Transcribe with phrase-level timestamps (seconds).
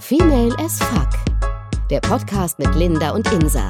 [0.00, 1.08] Female as Fuck.
[1.90, 3.68] Der Podcast mit Linda und Insa.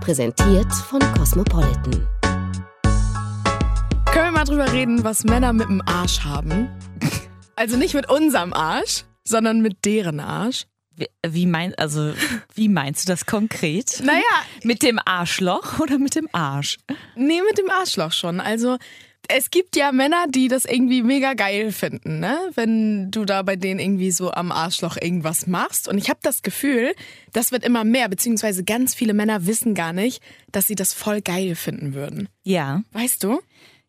[0.00, 2.06] Präsentiert von Cosmopolitan.
[4.06, 6.68] Können wir mal drüber reden, was Männer mit dem Arsch haben?
[7.56, 10.64] Also nicht mit unserem Arsch, sondern mit deren Arsch.
[10.94, 12.12] Wie, wie, mein, also,
[12.54, 14.00] wie meinst du das konkret?
[14.04, 14.20] Naja,
[14.62, 16.78] Mit dem Arschloch oder mit dem Arsch?
[17.16, 18.40] nee, mit dem Arschloch schon.
[18.40, 18.76] Also
[19.28, 22.38] es gibt ja Männer, die das irgendwie mega geil finden, ne?
[22.54, 25.88] Wenn du da bei denen irgendwie so am Arschloch irgendwas machst.
[25.88, 26.94] Und ich habe das Gefühl,
[27.32, 31.20] das wird immer mehr, beziehungsweise ganz viele Männer wissen gar nicht, dass sie das voll
[31.20, 32.28] geil finden würden.
[32.42, 32.82] Ja.
[32.92, 33.40] Weißt du?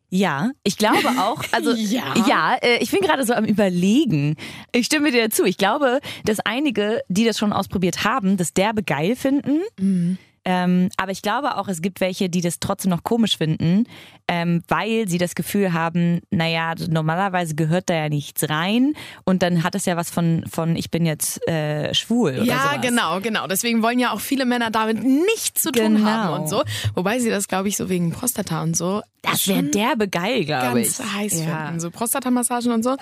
[0.10, 2.14] Ja, ich glaube auch, also Ja.
[2.28, 4.36] ja, äh, ich bin gerade so am überlegen.
[4.72, 5.44] Ich stimme dir zu.
[5.44, 9.62] Ich glaube, dass einige, die das schon ausprobiert haben, das derbe geil finden.
[9.80, 10.20] Mhm.
[10.46, 13.86] Ähm, aber ich glaube auch, es gibt welche, die das trotzdem noch komisch finden,
[14.28, 18.94] ähm, weil sie das Gefühl haben, naja, normalerweise gehört da ja nichts rein
[19.24, 22.32] und dann hat es ja was von, von ich bin jetzt äh, schwul.
[22.34, 22.82] Oder Ja, sowas.
[22.82, 23.48] genau, genau.
[23.48, 26.10] Deswegen wollen ja auch viele Männer damit nichts zu tun Genau.
[26.10, 26.64] haben und so.
[26.94, 30.82] Wobei sie das, glaube ich, so wegen Prostata und so Das wäre derbe geil, glaube
[30.82, 30.98] ich.
[30.98, 31.66] ganz heiß ja.
[31.68, 31.80] finden.
[31.80, 32.98] So Prostatamassagen und so.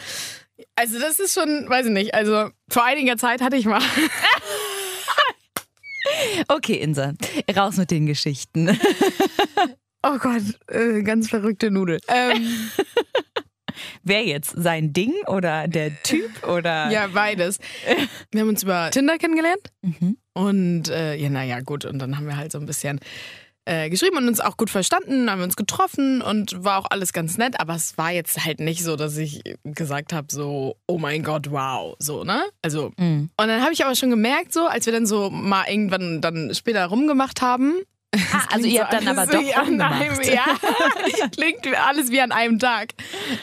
[0.76, 3.82] Also das ist schon, weiß ich nicht, also vor einiger Zeit hatte ich mal.
[6.48, 7.14] Okay, Insa,
[7.56, 8.78] raus mit den Geschichten.
[10.04, 12.00] Oh Gott, äh, ganz verrückte Nudel.
[12.08, 12.72] Ähm,
[14.04, 14.52] Wer jetzt?
[14.58, 16.90] Sein Ding oder der Typ oder?
[16.90, 17.60] ja, beides.
[18.32, 19.72] Wir haben uns über Tinder kennengelernt.
[19.84, 20.18] Mhm.
[20.34, 21.86] Und äh, ja, naja, gut.
[21.86, 23.00] Und dann haben wir halt so ein bisschen
[23.66, 27.38] äh, geschrieben und uns auch gut verstanden, haben uns getroffen und war auch alles ganz
[27.38, 27.60] nett.
[27.60, 31.52] Aber es war jetzt halt nicht so, dass ich gesagt habe, so, oh mein Gott,
[31.52, 32.44] wow, so, ne?
[32.62, 33.30] Also, Mhm.
[33.38, 36.54] und dann habe ich aber schon gemerkt, so, als wir dann so mal irgendwann dann
[36.56, 37.76] später rumgemacht haben.
[38.14, 40.22] Ah, also ihr so habt dann aber doch an einem.
[40.24, 40.44] Ja,
[41.32, 42.90] klingt alles wie an einem Tag.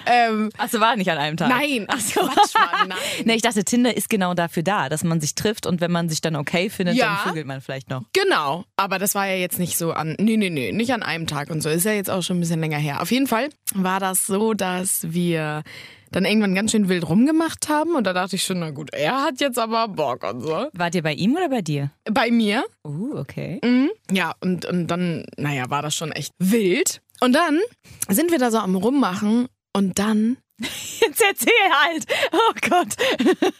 [0.04, 1.48] Ähm, Achso, war nicht an einem Tag.
[1.48, 2.20] nein, ach so.
[2.20, 2.98] Quatsch, Mann, nein.
[3.24, 6.08] Nee, ich dachte, Tinder ist genau dafür da, dass man sich trifft und wenn man
[6.10, 7.20] sich dann okay findet, Ja.
[7.24, 8.02] dann vögelt man vielleicht noch.
[8.12, 11.26] Genau, aber das war ja jetzt nicht so an, nee, nee, nee, nicht an einem
[11.26, 11.70] Tag und so.
[11.70, 13.00] Ist ja jetzt auch schon ein bisschen länger her.
[13.00, 15.62] Auf jeden Fall war das so, dass wir
[16.10, 19.22] dann irgendwann ganz schön wild rumgemacht haben und da dachte ich schon, na gut, er
[19.22, 20.68] hat jetzt aber Bock und so.
[20.72, 21.90] Wart ihr bei ihm oder bei dir?
[22.04, 23.60] Bei mir, Uh, okay.
[23.62, 23.90] mhm.
[24.10, 27.02] ja, und, und dann, naja, war das schon echt wild.
[27.20, 27.60] Und dann
[28.08, 30.38] sind wir da so am Rummachen und dann
[31.00, 32.06] Jetzt erzähl halt.
[32.32, 32.96] Oh Gott.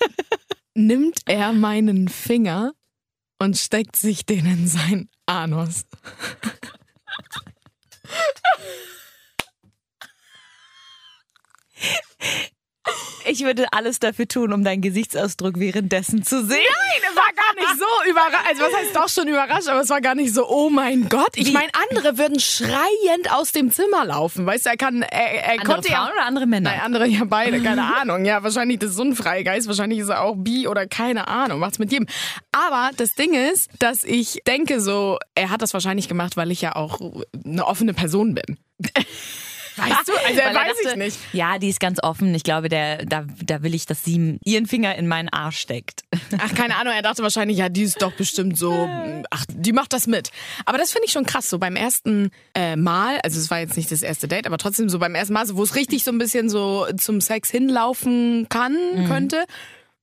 [0.75, 2.73] nimmt er meinen Finger
[3.39, 5.85] und steckt sich den in sein Anus.
[13.27, 16.63] Ich würde alles dafür tun, um deinen Gesichtsausdruck währenddessen zu sehen.
[16.63, 18.49] Nein, war gar nicht so überrascht.
[18.49, 21.37] Also was heißt doch schon überrascht, aber es war gar nicht so, oh mein Gott.
[21.37, 24.47] Ich meine, andere würden schreiend aus dem Zimmer laufen.
[24.47, 26.13] Weißt du, er kann, er, er Andere konnte Frauen ja...
[26.13, 26.71] oder andere Männer?
[26.71, 28.25] Nein, andere ja beide, keine Ahnung.
[28.25, 31.61] Ja, wahrscheinlich das ist so ein Freigeist, wahrscheinlich ist er auch bi oder keine Ahnung,
[31.61, 32.07] macht's mit jedem.
[32.53, 36.63] Aber das Ding ist, dass ich denke so, er hat das wahrscheinlich gemacht, weil ich
[36.63, 37.01] ja auch
[37.45, 38.59] eine offene Person bin.
[39.79, 40.13] Weißt du?
[40.13, 41.19] Also weiß ich dachte, nicht.
[41.33, 42.35] Ja, die ist ganz offen.
[42.35, 46.05] Ich glaube, der, da, da will ich, dass sie ihren Finger in meinen Arsch steckt.
[46.39, 48.89] Ach, keine Ahnung, er dachte wahrscheinlich, ja, die ist doch bestimmt so,
[49.31, 50.31] ach, die macht das mit.
[50.67, 53.77] Aber das finde ich schon krass, so beim ersten äh, Mal, also es war jetzt
[53.77, 56.11] nicht das erste Date, aber trotzdem so beim ersten Mal, so, wo es richtig so
[56.11, 59.45] ein bisschen so zum Sex hinlaufen kann, könnte.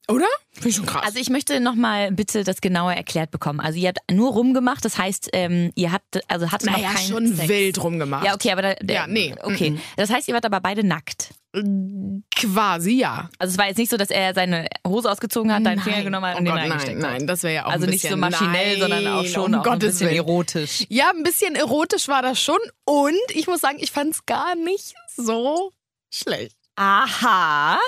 [0.08, 0.26] Oder?
[0.52, 1.04] Finde ich schon krass.
[1.06, 3.60] Also ich möchte nochmal bitte das genauer erklärt bekommen.
[3.60, 7.08] Also ihr habt nur rumgemacht, das heißt, ähm, ihr habt, also hattet naja, noch keinen
[7.08, 7.50] schon Sex.
[7.50, 8.26] wild rumgemacht.
[8.26, 9.82] Ja, okay, aber da, der, Ja, nee, Okay, mhm.
[9.98, 11.34] das heißt, ihr wart aber beide nackt.
[12.36, 13.30] Quasi, ja.
[13.40, 16.26] Also es war jetzt nicht so, dass er seine Hose ausgezogen hat, deinen Finger genommen
[16.28, 17.12] hat oh und den Gott, nein, reingesteckt hat.
[17.12, 19.54] nein, das wäre ja auch Also ein nicht bisschen, so maschinell, nein, sondern auch schon
[19.56, 20.18] um auch ein bisschen Willen.
[20.18, 20.86] erotisch.
[20.90, 22.58] Ja, ein bisschen erotisch war das schon.
[22.86, 25.72] Und ich muss sagen, ich fand es gar nicht so
[26.12, 26.56] schlecht.
[26.78, 27.80] Aha.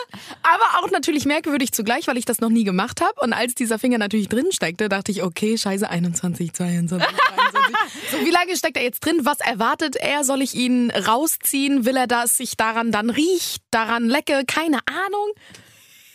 [0.44, 3.20] Aber auch natürlich merkwürdig zugleich, weil ich das noch nie gemacht habe.
[3.22, 7.76] Und als dieser Finger natürlich drin steckte, dachte ich, okay, scheiße, 21, 22, 23.
[8.12, 9.20] so, wie lange steckt er jetzt drin?
[9.24, 10.24] Was erwartet er?
[10.24, 11.86] Soll ich ihn rausziehen?
[11.86, 14.44] Will er, dass ich daran dann riecht, daran lecke?
[14.48, 15.34] Keine Ahnung.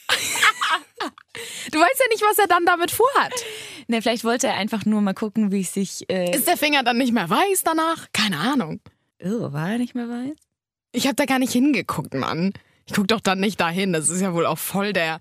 [1.73, 3.33] du weißt ja nicht, was er dann damit vorhat.
[3.87, 6.09] Ne, vielleicht wollte er einfach nur mal gucken, wie es sich.
[6.11, 8.09] Äh, Ist der Finger dann nicht mehr weiß danach?
[8.13, 8.81] Keine Ahnung.
[9.23, 10.37] oh, war er nicht mehr weiß?
[10.93, 12.53] Ich habe da gar nicht hingeguckt, Mann.
[12.87, 13.93] Ich guck doch dann nicht dahin.
[13.93, 15.21] Das ist ja wohl auch voll der.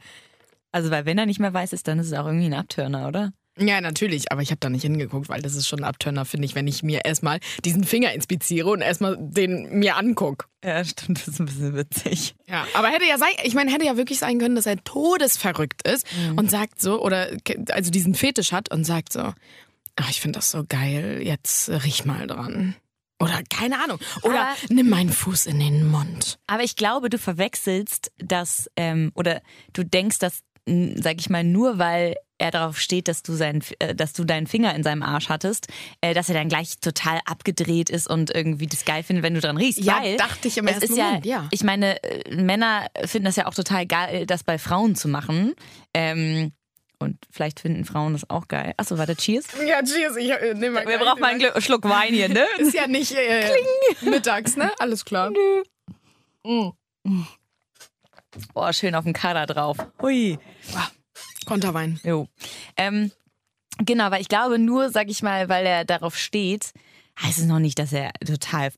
[0.72, 3.08] Also, weil wenn er nicht mehr weiß ist, dann ist es auch irgendwie ein Abtörner,
[3.08, 3.34] oder?
[3.58, 6.46] Ja, natürlich, aber ich habe da nicht hingeguckt, weil das ist schon ein Abturner, finde
[6.46, 10.48] ich, wenn ich mir erstmal diesen Finger inspiziere und erstmal den mir anguck.
[10.64, 12.36] Ja, stimmt, das ist ein bisschen witzig.
[12.48, 15.86] Ja, aber hätte ja sein, ich meine, hätte ja wirklich sein können, dass er todesverrückt
[15.86, 16.08] ist
[16.38, 17.30] und sagt so, oder
[17.72, 19.34] also diesen Fetisch hat und sagt so,
[19.98, 22.76] ach, ich finde das so geil, jetzt riech mal dran.
[23.22, 24.00] Oder keine Ahnung.
[24.24, 26.40] Oder Aber- nimm meinen Fuß in den Mund.
[26.48, 29.42] Aber ich glaube, du verwechselst das, ähm, oder
[29.74, 33.96] du denkst, dass sag ich mal, nur weil er darauf steht, dass du, seinen, äh,
[33.96, 35.68] dass du deinen Finger in seinem Arsch hattest,
[36.02, 39.42] äh, dass er dann gleich total abgedreht ist und irgendwie das geil findet, wenn du
[39.42, 39.84] dran riechst.
[39.84, 41.48] Ja, weil dachte ich im ersten ist ja, Moment, ja.
[41.52, 45.54] Ich meine, äh, Männer finden das ja auch total geil, das bei Frauen zu machen.
[45.94, 46.52] Ähm,
[47.02, 48.74] und vielleicht finden Frauen das auch geil.
[48.78, 49.46] Achso, warte, cheers.
[49.66, 50.16] Ja, cheers.
[50.18, 52.46] Ich äh, nehme mal Wir brauchen mal einen Gl- Schluck Wein hier, ne?
[52.58, 53.50] Ist ja nicht äh,
[54.02, 54.72] mittags, ne?
[54.80, 55.32] Alles klar.
[58.54, 59.78] Boah, schön auf dem Kader drauf.
[60.02, 60.38] Hui.
[61.46, 62.00] Konterwein.
[62.04, 62.28] Jo.
[62.78, 63.12] Ähm,
[63.80, 66.72] genau, weil ich glaube nur, sag ich mal, weil er darauf steht,
[67.22, 68.72] heißt es noch nicht, dass er total,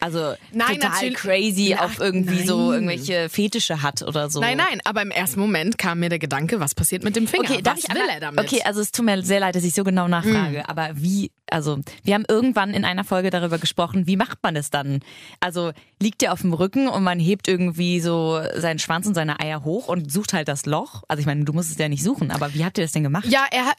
[0.00, 2.74] also Nein, total crazy Ach, auf irgendwie so nein.
[2.74, 4.40] irgendwelche Fetische hat oder so.
[4.40, 7.50] Nein, nein, aber im ersten Moment kam mir der Gedanke, was passiert mit dem Finger?
[7.50, 8.40] Okay, was will er damit?
[8.40, 10.64] Okay, also es tut mir sehr leid, dass ich so genau nachfrage, Mhm.
[10.66, 14.70] aber wie, also wir haben irgendwann in einer Folge darüber gesprochen, wie macht man das
[14.70, 15.00] dann?
[15.40, 19.40] Also liegt er auf dem Rücken und man hebt irgendwie so seinen Schwanz und seine
[19.40, 21.02] Eier hoch und sucht halt das Loch?
[21.08, 23.02] Also ich meine, du musst es ja nicht suchen, aber wie habt ihr das denn
[23.04, 23.26] gemacht?
[23.26, 23.72] Ja, er,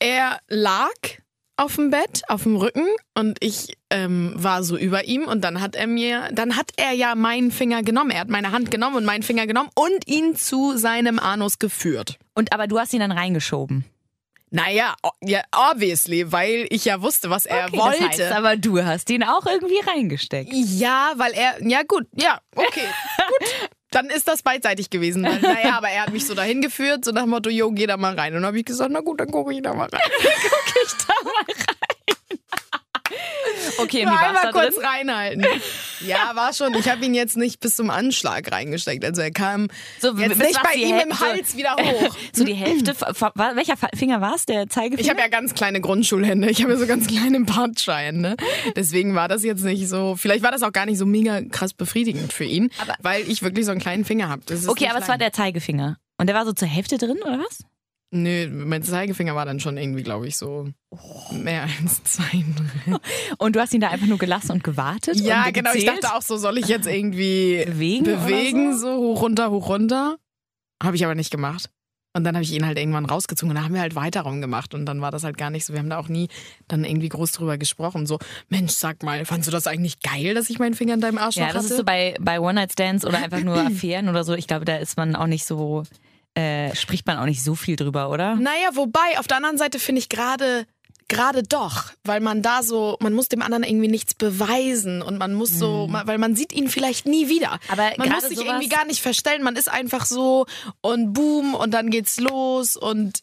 [0.00, 0.90] er lag
[1.62, 5.60] auf dem Bett, auf dem Rücken und ich ähm, war so über ihm und dann
[5.60, 8.10] hat er mir, dann hat er ja meinen Finger genommen.
[8.10, 12.18] Er hat meine Hand genommen und meinen Finger genommen und ihn zu seinem Anus geführt.
[12.34, 13.84] Und aber du hast ihn dann reingeschoben.
[14.50, 18.00] Naja, ja, obviously, weil ich ja wusste, was er Okay, wollte.
[18.00, 20.52] Das heißt, aber du hast ihn auch irgendwie reingesteckt.
[20.52, 22.84] Ja, weil er, ja gut, ja, okay,
[23.16, 23.48] gut.
[23.92, 25.22] Dann ist das beidseitig gewesen.
[25.22, 27.86] Weil, naja, aber er hat mich so dahin geführt, so nach dem Motto, jo, geh
[27.86, 28.32] da mal rein.
[28.34, 30.00] Und dann habe ich gesagt, na gut, dann gucke ich da mal rein.
[30.84, 31.81] ich da mal rein.
[33.78, 34.84] Okay, Nur einmal kurz drin?
[34.84, 35.46] reinhalten.
[36.06, 36.74] Ja, war schon.
[36.74, 39.04] Ich habe ihn jetzt nicht bis zum Anschlag reingesteckt.
[39.04, 39.68] Also er kam
[40.00, 42.16] So, jetzt nicht bei ihm im Hälfte- Hals wieder hoch.
[42.32, 42.94] So die Hälfte,
[43.54, 44.46] welcher Finger war es?
[44.46, 45.00] Der Zeigefinger?
[45.00, 46.50] Ich habe ja ganz kleine Grundschulhände.
[46.50, 48.36] Ich habe ja so ganz kleine Bartscheine.
[48.76, 50.16] Deswegen war das jetzt nicht so.
[50.16, 53.42] Vielleicht war das auch gar nicht so mega krass befriedigend für ihn, Aber- weil ich
[53.42, 54.42] wirklich so einen kleinen Finger habe.
[54.68, 55.96] okay, aber es war der Zeigefinger.
[56.18, 57.60] Und der war so zur Hälfte drin, oder was?
[58.14, 60.68] Nö, mein Zeigefinger war dann schon irgendwie, glaube ich, so
[61.32, 62.44] mehr als zwei.
[63.38, 65.16] Und du hast ihn da einfach nur gelassen und gewartet?
[65.18, 65.72] Ja, und genau.
[65.72, 68.98] Ich dachte auch so, soll ich jetzt irgendwie Bewegen bewegen, so?
[68.98, 70.16] hoch, runter, hoch, runter?
[70.82, 71.70] Habe ich aber nicht gemacht.
[72.14, 74.74] Und dann habe ich ihn halt irgendwann rausgezogen und da haben wir halt weiter rumgemacht
[74.74, 75.72] und dann war das halt gar nicht so.
[75.72, 76.28] Wir haben da auch nie
[76.68, 78.04] dann irgendwie groß drüber gesprochen.
[78.06, 78.18] So,
[78.50, 81.46] Mensch, sag mal, fandst du das eigentlich geil, dass ich meinen Finger in deinem Arschloch
[81.46, 81.72] Ja, das hatte?
[81.72, 84.34] ist so bei, bei One-Night-Stands oder einfach nur Affären oder so.
[84.34, 85.84] Ich glaube, da ist man auch nicht so,
[86.34, 88.36] äh, spricht man auch nicht so viel drüber, oder?
[88.36, 90.66] Naja, wobei, auf der anderen Seite finde ich gerade
[91.08, 95.34] gerade doch, weil man da so, man muss dem anderen irgendwie nichts beweisen und man
[95.34, 97.50] muss so, man- weil man sieht ihn vielleicht nie wieder.
[97.50, 97.58] Mhm.
[97.68, 100.46] Aber man muss sich irgendwie gar nicht verstellen, man ist einfach so
[100.80, 103.18] und boom und dann geht's los und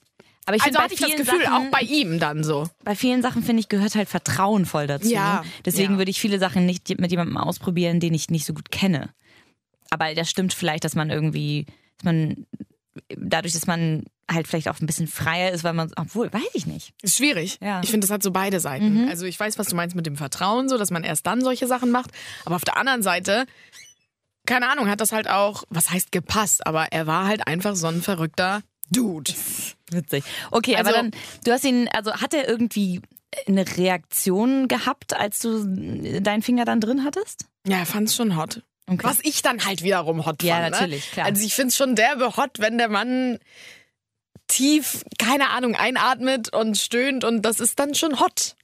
[0.45, 2.69] Aber ich also hatte ich das Gefühl, Sachen, auch bei ihm dann so.
[2.83, 5.09] bei vielen Sachen finde ich gehört halt Vertrauen voll dazu.
[5.09, 5.97] Ja, Deswegen ja.
[5.97, 9.09] würde ich viele Sachen nicht mit jemandem ausprobieren, den ich nicht so gut kenne.
[9.89, 11.65] Aber das stimmt vielleicht, dass man irgendwie,
[11.97, 12.45] dass man
[13.15, 16.67] dadurch, dass man halt vielleicht auch ein bisschen freier ist, weil man, obwohl, weiß ich
[16.67, 16.93] nicht.
[17.01, 17.57] Ist schwierig.
[17.61, 17.77] Ja.
[17.77, 17.83] Mhm.
[17.83, 19.07] Ich finde, das hat so beide Seiten.
[19.09, 21.65] Also ich weiß, was du meinst mit dem Vertrauen, so, dass man erst dann solche
[21.67, 22.11] Sachen macht.
[22.45, 23.45] Aber auf der anderen Seite,
[24.45, 27.87] keine Ahnung, hat das halt auch, was heißt gepasst, aber er war halt einfach so
[27.87, 28.61] ein verrückter
[28.91, 29.31] Dude.
[29.91, 30.23] Witzig.
[30.51, 31.11] Okay, aber Also- dann,
[31.45, 33.01] du hast ihn, also hat er irgendwie
[33.47, 35.63] eine Reaktion gehabt, als du
[36.21, 37.45] deinen Finger dann drin hattest?
[37.67, 38.63] Ja, er fand's schon hot.
[38.89, 39.03] Okay.
[39.03, 40.71] Was ich dann halt wiederum hot Ja, fand.
[40.71, 41.11] natürlich, ne?
[41.13, 41.25] klar.
[41.27, 43.39] Also ich find's schon derbe hot, wenn der Mann
[44.47, 48.55] tief, keine Ahnung, einatmet und stöhnt und das ist dann schon hot.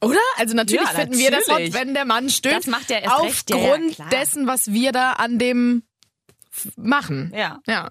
[0.00, 0.18] Oder?
[0.36, 1.74] Also natürlich Ja, finden wir das hot, natürlich.
[1.74, 2.56] wenn der Mann stöhnt.
[2.56, 5.82] Das macht ja erst recht, ja, ja, Aufgrund dessen, was wir da an dem
[6.76, 7.32] machen.
[7.34, 7.60] Ja.
[7.66, 7.90] Ja.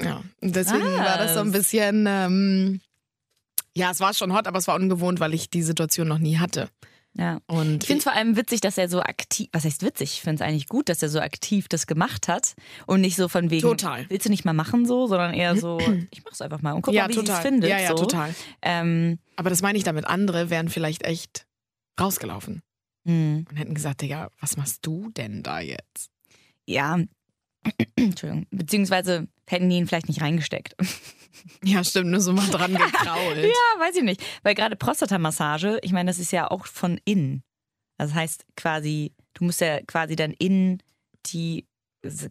[0.00, 0.22] Ja.
[0.40, 2.80] Und deswegen Ah, war das so ein bisschen, ähm,
[3.74, 6.38] ja, es war schon hot, aber es war ungewohnt, weil ich die Situation noch nie
[6.38, 6.68] hatte.
[7.18, 7.38] Ja.
[7.46, 10.12] Und Ich finde es vor allem witzig, dass er so aktiv, was heißt witzig?
[10.14, 12.54] Ich finde es eigentlich gut, dass er so aktiv das gemacht hat
[12.86, 14.04] und nicht so von wegen, Total.
[14.10, 15.78] willst du nicht mal machen so, sondern eher so,
[16.10, 17.36] ich mach's einfach mal und guck ja, mal, wie total.
[17.36, 17.70] es findet.
[17.70, 17.94] ja, ja, so.
[17.96, 18.34] total.
[18.60, 20.06] Ähm, Aber das meine ich damit.
[20.06, 21.46] Andere wären vielleicht echt
[21.98, 22.62] rausgelaufen
[23.04, 26.10] mh, und hätten gesagt, Digga, was machst du denn da jetzt?
[26.68, 26.98] ja,
[27.96, 30.74] Entschuldigung, beziehungsweise hätten die ihn vielleicht nicht reingesteckt.
[31.62, 33.36] Ja, stimmt, nur so mal dran gekrault.
[33.36, 34.22] Ja, weiß ich nicht.
[34.42, 37.42] Weil gerade Prostatamassage, ich meine, das ist ja auch von innen.
[37.98, 40.82] Das heißt quasi, du musst ja quasi dann innen
[41.26, 41.66] die,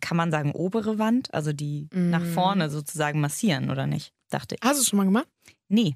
[0.01, 2.33] kann man sagen, obere Wand, also die nach Mm.
[2.33, 4.11] vorne sozusagen massieren, oder nicht?
[4.31, 4.61] Dachte ich.
[4.67, 5.27] Hast du es schon mal gemacht?
[5.69, 5.95] Nee.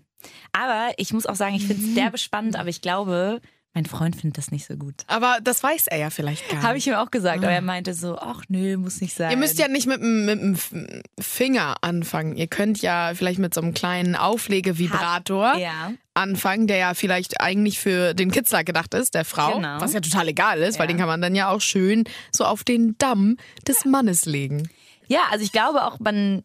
[0.54, 1.96] Aber ich muss auch sagen, ich finde es Mhm.
[1.96, 3.42] derbe spannend, aber ich glaube,
[3.76, 4.96] mein Freund findet das nicht so gut.
[5.08, 6.88] Aber das weiß er ja vielleicht gar Habe nicht.
[6.88, 7.44] ich ihm auch gesagt, Ah.
[7.44, 9.30] aber er meinte so, ach nö, muss nicht sein.
[9.32, 10.58] Ihr müsst ja nicht mit, dem- mit dem
[11.20, 12.36] Finger anfangen.
[12.36, 15.92] Ihr könnt ja vielleicht mit so einem kleinen Auflegevibrator Ja.
[16.14, 19.56] anfangen, der ja vielleicht eigentlich für den Kitzler gedacht ist, der Frau.
[19.56, 19.80] Genau.
[19.80, 20.94] Was ja total egal ist, weil Ja.
[20.94, 24.70] den kann man dann ja auch schön so auf den Damm des Mannes legen.
[25.08, 26.44] Ja, also ich glaube auch, man,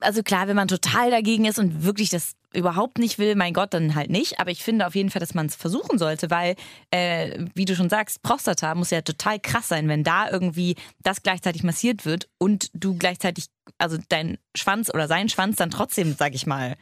[0.00, 3.74] also klar, wenn man total dagegen ist und wirklich das überhaupt nicht will, mein Gott,
[3.74, 4.40] dann halt nicht.
[4.40, 6.56] Aber ich finde auf jeden Fall, dass man es versuchen sollte, weil,
[6.90, 11.22] äh, wie du schon sagst, Prostata muss ja total krass sein, wenn da irgendwie das
[11.22, 16.34] gleichzeitig massiert wird und du gleichzeitig, also dein Schwanz oder sein Schwanz dann trotzdem, sag
[16.34, 16.76] ich mal,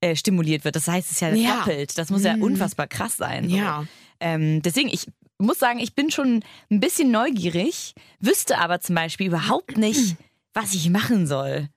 [0.00, 0.76] äh, stimuliert wird.
[0.76, 1.56] Das heißt, es ist ja, Ja.
[1.58, 1.98] doppelt.
[1.98, 3.50] Das muss ja unfassbar krass sein.
[3.50, 3.56] so.
[3.56, 3.84] Ja.
[4.20, 5.06] Ähm, deswegen, ich
[5.38, 10.16] muss sagen, ich bin schon ein bisschen neugierig, wüsste aber zum Beispiel überhaupt nicht,
[10.54, 11.68] was ich machen soll.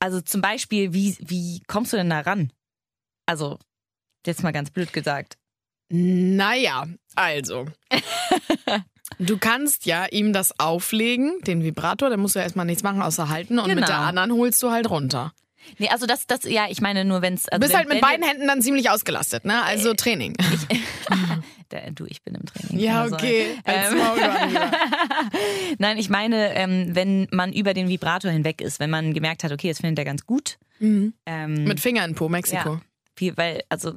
[0.00, 2.52] Also zum Beispiel, wie, wie kommst du denn da ran?
[3.26, 3.58] Also,
[4.26, 5.36] jetzt mal ganz blöd gesagt.
[5.90, 7.66] Naja, also.
[9.18, 13.00] Du kannst ja ihm das auflegen, den Vibrator, der musst du ja erstmal nichts machen,
[13.00, 13.58] außer halten.
[13.58, 13.86] Und mit Genau.
[13.86, 15.32] der anderen holst du halt runter.
[15.78, 17.48] Nee, also das, das, ja, ich meine nur, wenn's.
[17.48, 19.62] Also Du bist wenn, halt mit wenn beiden Händen dann ziemlich ausgelastet, ne?
[19.62, 20.34] Also Training.
[21.70, 22.78] Der, du, ich bin im Training.
[22.78, 23.56] Ja, okay.
[23.64, 23.98] Als Ähm.
[25.78, 29.52] Nein, ich meine, ähm, wenn man über den Vibrator hinweg ist, wenn man gemerkt hat,
[29.52, 30.58] okay, das findet er ganz gut.
[30.80, 31.12] Ähm,
[31.64, 32.74] mit Finger in Po, Mexiko.
[32.74, 32.80] ja,
[33.16, 33.94] wie, weil, also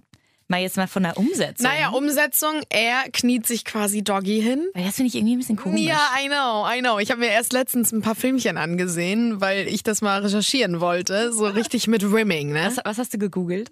[0.51, 1.63] mal jetzt mal von der Umsetzung.
[1.65, 4.67] Naja, Umsetzung, er kniet sich quasi Doggy hin.
[4.75, 5.81] Weil das finde ich irgendwie ein bisschen komisch.
[5.81, 6.99] Ja, I know, I know.
[6.99, 11.33] Ich habe mir erst letztens ein paar Filmchen angesehen, weil ich das mal recherchieren wollte.
[11.33, 12.65] So richtig mit Rimming, ne?
[12.75, 13.71] Was, was hast du gegoogelt?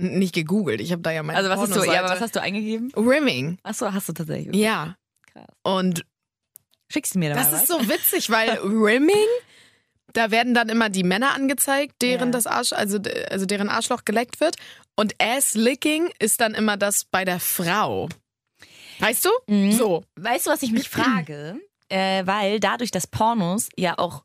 [0.00, 2.20] N- Nicht gegoogelt, ich habe da ja meine Also was hast du, ja, aber was
[2.20, 2.92] hast du eingegeben?
[2.96, 4.54] Rimming, Achso, hast du tatsächlich.
[4.54, 4.94] ja.
[5.32, 5.46] Krass.
[5.64, 6.04] Und
[6.90, 7.80] Schickst du mir da das mal ist was?
[7.82, 9.26] so witzig, weil Rimming,
[10.12, 12.32] da werden dann immer die Männer angezeigt, deren Ja.
[12.32, 12.98] das Arsch, also,
[13.30, 14.56] also deren Arschloch geleckt wird.
[14.96, 18.08] Und Ass-Licking ist dann immer das bei der Frau.
[19.00, 19.30] Weißt du?
[19.46, 19.72] Mhm.
[19.72, 20.04] So.
[20.16, 21.56] Weißt du, was ich mich frage?
[21.90, 24.22] Äh, weil dadurch, dass Pornos ja auch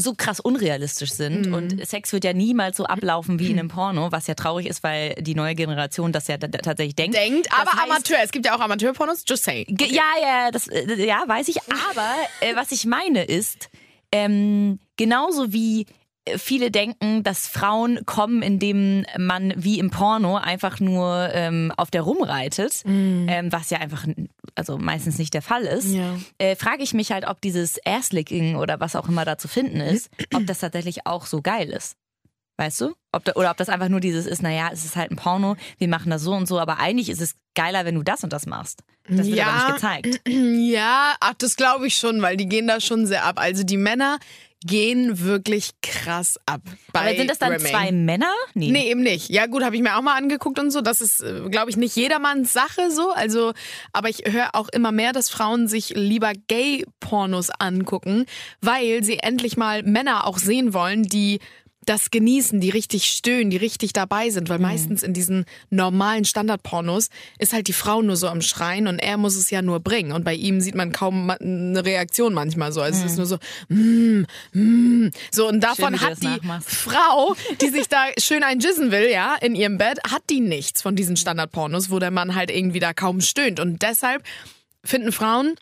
[0.00, 1.52] so krass unrealistisch sind Mhm.
[1.52, 4.82] und Sex wird ja niemals so ablaufen wie in einem Porno, was ja traurig ist,
[4.82, 7.14] weil die neue Generation das ja tatsächlich denkt.
[7.14, 8.16] Denkt, Das aber heißt- Amateur.
[8.24, 9.66] Es gibt ja auch Amateurpornos, just saying.
[9.68, 11.58] Ge- Ja, ja, das, äh, ja, weiß ich.
[11.90, 12.08] Aber
[12.40, 13.68] äh, was ich meine ist,
[14.12, 15.86] ähm, genauso wie
[16.24, 21.90] äh, viele denken, dass Frauen kommen, indem man wie im Porno einfach nur ähm, auf
[21.90, 24.06] der rumreitet, ähm, was ja einfach
[24.54, 26.16] also meistens nicht der Fall ist, Ja.
[26.38, 29.80] äh, frage ich mich halt, ob dieses Asslicking oder was auch immer da zu finden
[29.80, 31.96] ist, ob das tatsächlich auch so geil ist.
[32.58, 32.92] Weißt du?
[33.12, 35.56] Ob da, oder ob das einfach nur dieses ist, naja, es ist halt ein Porno,
[35.78, 38.32] wir machen das so und so, aber eigentlich ist es geiler, wenn du das und
[38.32, 38.80] das machst.
[39.08, 39.46] Das wird Ja.
[39.48, 40.20] aber nicht gezeigt.
[40.28, 43.38] Ja, ach, das glaube ich schon, weil die gehen da schon sehr ab.
[43.38, 44.18] Also die Männer
[44.64, 46.60] gehen wirklich krass ab.
[46.92, 47.72] Aber sind das dann Rimming.
[47.72, 48.32] zwei Männer?
[48.54, 49.28] Nee, eben nicht.
[49.28, 50.80] Ja, gut, habe ich mir auch mal angeguckt und so.
[50.82, 53.10] Das ist, äh, glaube ich, nicht jedermanns Sache so.
[53.10, 53.52] Also,
[53.92, 58.26] aber ich höre auch immer mehr, dass Frauen sich lieber Gay-Pornos angucken,
[58.60, 61.40] weil sie endlich mal Männer auch sehen wollen, die
[61.84, 67.08] das genießen, die richtig stöhnen, die richtig dabei sind, weil meistens in diesen normalen Standardpornos
[67.38, 70.12] ist halt die Frau nur so am Schreien und er muss es ja nur bringen
[70.12, 73.38] und bei ihm sieht man kaum eine Reaktion manchmal so, also es ist nur so
[73.68, 75.10] mm, mm.
[75.30, 76.70] so und davon du hat die nachmachst.
[76.70, 80.96] Frau, die sich da schön einjissen will, ja, in ihrem Bett, hat die nichts von
[80.96, 83.60] diesen Standardpornos, wo der Mann halt irgendwie da kaum stöhnt.
[83.60, 84.22] Und deshalb
[84.84, 85.54] finden Frauen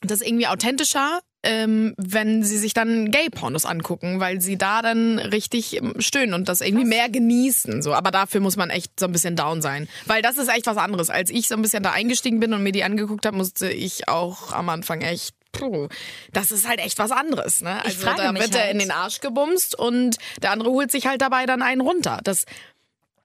[0.00, 5.76] das irgendwie authentischer, ähm, wenn sie sich dann Gay-Pornos angucken, weil sie da dann richtig
[5.76, 7.80] ähm, stöhnen und das irgendwie mehr genießen.
[7.82, 10.66] So, aber dafür muss man echt so ein bisschen down sein, weil das ist echt
[10.66, 11.10] was anderes.
[11.10, 14.08] Als ich so ein bisschen da eingestiegen bin und mir die angeguckt habe, musste ich
[14.08, 15.88] auch am Anfang echt Puh,
[16.32, 17.82] das ist halt echt was anderes, ne?
[17.82, 21.22] Also da wird er halt- in den Arsch gebumst und der andere holt sich halt
[21.22, 22.20] dabei dann einen runter.
[22.22, 22.44] Das,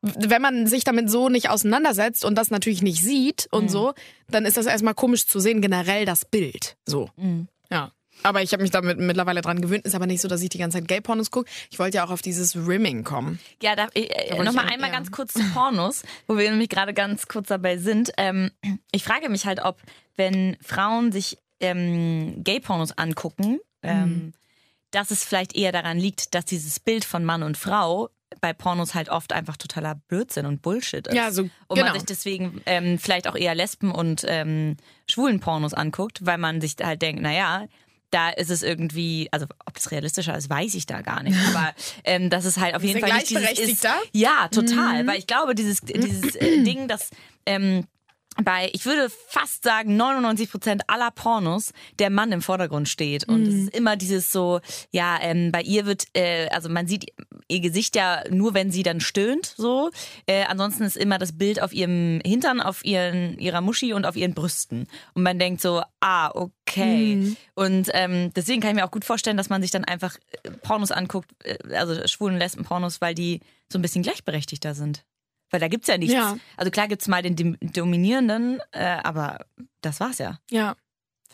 [0.02, 3.58] wenn man sich damit so nicht auseinandersetzt und das natürlich nicht sieht Mhm.
[3.60, 3.94] und so,
[4.30, 6.78] dann ist das erstmal komisch zu sehen, generell das Bild.
[6.86, 7.10] So.
[7.18, 7.50] Mhm.
[7.70, 7.92] Ja.
[8.24, 9.86] Aber ich habe mich damit mittlerweile dran gewöhnt.
[9.86, 11.50] Ist aber nicht so, dass ich die ganze Zeit Gay-Pornos gucke.
[11.70, 13.40] Ich wollte ja auch auf dieses Rimming kommen.
[13.62, 14.96] Ja, da, äh, äh, wollte nochmal einmal ja.
[14.96, 18.12] ganz kurz zu Pornos, wo wir nämlich gerade ganz kurz dabei sind.
[18.18, 18.52] Ähm,
[18.92, 19.80] ich frage mich halt, ob,
[20.16, 24.34] wenn Frauen sich ähm, Gay-Pornos angucken, ähm, Mhm.
[24.92, 28.10] dass es vielleicht eher daran liegt, dass dieses Bild von Mann und Frau
[28.42, 31.16] bei Pornos halt oft einfach totaler Blödsinn und Bullshit ist.
[31.16, 31.86] Ja, so- und genau.
[31.86, 34.78] man sich deswegen ähm, vielleicht auch eher Lesben und ähm,
[35.08, 37.66] schwulen Pornos anguckt, weil man sich halt denkt, naja,
[38.14, 41.38] da ist es irgendwie, also ob das realistischer ist, weiß ich da gar nicht.
[41.50, 43.88] Aber ähm, das ist halt auf jeden Fall nicht dieses ist?
[44.12, 45.08] Ja, total.
[45.08, 47.10] Weil ich glaube, dieses, dieses äh, Ding, dass
[47.46, 47.86] ähm,
[48.42, 53.28] bei, ich würde fast sagen, 99 Prozent aller Pornos der Mann im Vordergrund steht.
[53.28, 54.60] Und es ist immer dieses so,
[54.92, 57.14] ja, ähm, bei ihr wird, äh, also man sieht
[57.48, 59.92] ihr Gesicht ja nur, wenn sie dann stöhnt, so.
[60.26, 64.16] Äh, ansonsten ist immer das Bild auf ihrem Hintern, auf ihren, ihrer Muschi und auf
[64.16, 64.88] ihren Brüsten.
[65.14, 67.36] Und man denkt so, ah, okay.
[67.56, 70.52] Und ähm, deswegen kann ich mir auch gut vorstellen, dass man sich dann einfach äh,
[70.52, 75.04] Pornos anguckt, äh, also schwulen Lesben-Pornos, weil die so ein bisschen gleichberechtigter sind.
[75.54, 76.16] Weil da gibt's ja nichts.
[76.16, 76.36] Ja.
[76.58, 79.46] Also klar gibt's mal den Dominierenden, äh, aber
[79.82, 80.40] das war's ja.
[80.50, 80.76] Ja.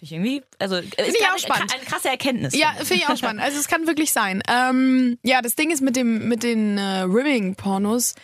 [0.02, 1.74] ich irgendwie, also ist ich auch spannend.
[1.74, 2.54] Eine krasse Erkenntnis.
[2.54, 3.42] Ja, finde ich auch spannend.
[3.42, 4.44] Also es kann wirklich sein.
[4.50, 8.16] Ähm, ja, das Ding ist mit dem mit den äh, Rimming-Pornos,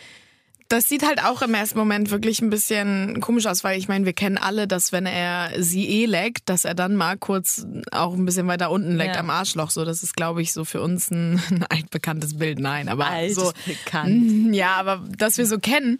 [0.68, 4.04] das sieht halt auch im ersten Moment wirklich ein bisschen komisch aus, weil ich meine,
[4.04, 8.14] wir kennen alle, dass wenn er sie eh leckt, dass er dann mal kurz auch
[8.14, 9.20] ein bisschen weiter unten leckt Ja.
[9.20, 9.70] am Arschloch.
[9.70, 12.58] So, das ist, glaube ich, so für uns ein, ein altbekanntes Bild.
[12.58, 14.54] Nein, aber Altes so bekannt.
[14.54, 15.98] ja, aber dass wir so kennen,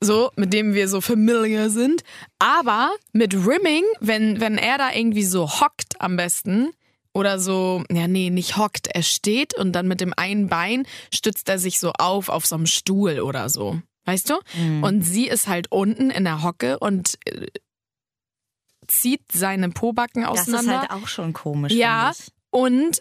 [0.00, 2.02] so, mit dem wir so familiar sind.
[2.38, 6.70] Aber mit Rimming, wenn, wenn er da irgendwie so hockt am besten,
[7.14, 11.48] oder so, ja, nee, nicht hockt, er steht und dann mit dem einen Bein stützt
[11.48, 13.80] er sich so auf, auf so einem Stuhl oder so.
[14.04, 14.34] Weißt du?
[14.82, 17.46] Und sie ist halt unten in der Hocke und äh,
[18.88, 20.80] zieht seine Pobacken Das ist auseinander.
[20.80, 21.72] halt auch schon komisch.
[21.72, 22.12] Ja,
[22.50, 23.00] und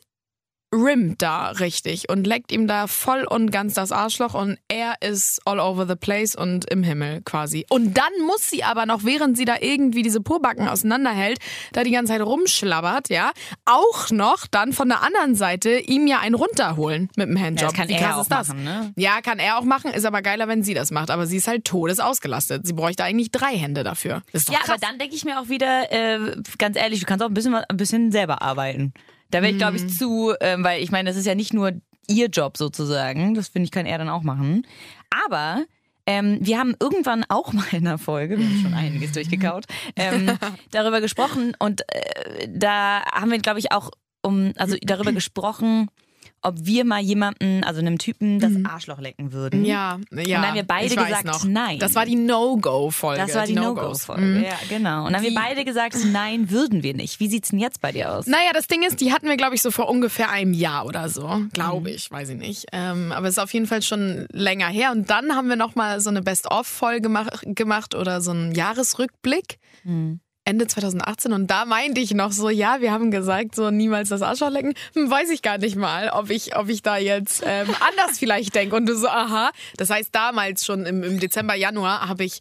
[0.74, 5.42] rimmt da richtig und leckt ihm da voll und ganz das Arschloch und er ist
[5.46, 7.66] all over the place und im Himmel quasi.
[7.70, 11.40] Und dann muss sie aber noch, während sie da irgendwie diese Purbacken auseinanderhält,
[11.74, 13.32] da die ganze Zeit rumschlabbert, ja,
[13.66, 17.62] auch noch dann von der anderen Seite ihm ja einen runterholen mit dem Handjob.
[17.62, 18.48] Ja, das kann Wie er auch ist das?
[18.48, 18.94] machen, ne?
[18.96, 21.12] Ja, kann er auch machen, ist aber geiler, wenn sie das macht.
[21.12, 22.66] Aber sie ist halt todesausgelastet.
[22.66, 24.22] Sie bräuchte eigentlich drei Hände dafür.
[24.32, 24.70] Das ist doch Ja, krass.
[24.70, 27.54] aber dann denke ich mir auch wieder, äh, ganz ehrlich, du kannst auch ein bisschen,
[27.56, 28.94] ein bisschen selber arbeiten.
[29.32, 29.88] Da wäre ich, glaube Mhm.
[29.88, 31.72] ich, zu, ähm, weil ich meine, das ist ja nicht nur
[32.08, 33.34] ihr Job sozusagen.
[33.34, 34.66] Das finde ich, kann er dann auch machen.
[35.26, 35.64] Aber
[36.06, 40.38] ähm, wir haben irgendwann auch mal in einer Folge, wir haben schon einiges durchgekaut, ähm,
[40.72, 43.92] darüber gesprochen und äh, da haben wir, glaube ich, auch
[44.24, 45.90] um, also darüber gesprochen,
[46.44, 49.60] ob wir mal jemanden, also einem Typen, das Arschloch lecken würden.
[49.60, 49.66] Mhm.
[49.66, 50.18] Ja, ja.
[50.18, 51.44] Und dann haben wir beide gesagt, noch.
[51.46, 51.78] nein.
[51.80, 53.22] Das war die No-Go-Folge.
[53.22, 53.54] Das war die.
[53.54, 54.22] No-Go-Folge.
[54.22, 54.44] Mhm.
[54.44, 55.06] Ja, genau.
[55.06, 57.20] Und dann haben wir beide gesagt, nein, würden wir nicht.
[57.20, 58.26] Wie sieht's denn jetzt bei dir aus?
[58.28, 61.10] Naja, das Ding ist, die hatten wir, glaube ich, so vor ungefähr einem Jahr oder
[61.10, 61.42] so.
[61.54, 61.96] Glaube Mhm.
[61.96, 62.66] ich, weiß ich nicht.
[62.72, 64.92] Ähm, aber es ist auf jeden Fall schon länger her.
[64.92, 69.60] Und dann haben wir nochmal so eine Best-of-Folge mach- gemacht oder so einen Jahresrückblick.
[69.84, 70.20] Mhm.
[70.44, 74.22] Ende 2018 und da meinte ich noch so, ja, wir haben gesagt, so niemals das
[74.24, 74.74] Arschloch lecken.
[74.96, 78.56] Hm, weiß ich gar nicht mal, ob ich, ob ich da jetzt ähm, anders vielleicht
[78.56, 78.76] denke.
[78.76, 79.52] Und du so, aha.
[79.78, 82.40] Das heißt, damals schon im, im Dezember, Januar habe ich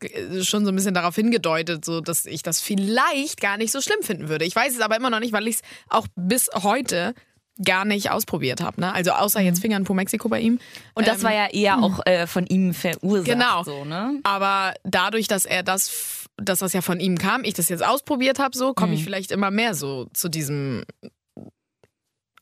[0.00, 3.80] äh, schon so ein bisschen darauf hingedeutet, so dass ich das vielleicht gar nicht so
[3.80, 4.44] schlimm finden würde.
[4.44, 7.14] Ich weiß es aber immer noch nicht, weil ich es auch bis heute
[7.64, 8.80] gar nicht ausprobiert habe.
[8.80, 8.92] Ne?
[8.92, 10.54] Also außer jetzt Fingern Po Mexiko bei ihm.
[10.54, 10.60] Mhm.
[10.94, 13.26] Und das Ähm, war ja eher auch äh, von ihm verursacht.
[13.30, 13.62] Genau.
[13.62, 14.18] So, ne?
[14.24, 15.88] Aber dadurch, dass er das,
[16.36, 19.30] dass das ja von ihm kam, ich das jetzt ausprobiert habe, so komme ich vielleicht
[19.30, 20.84] immer mehr so zu diesem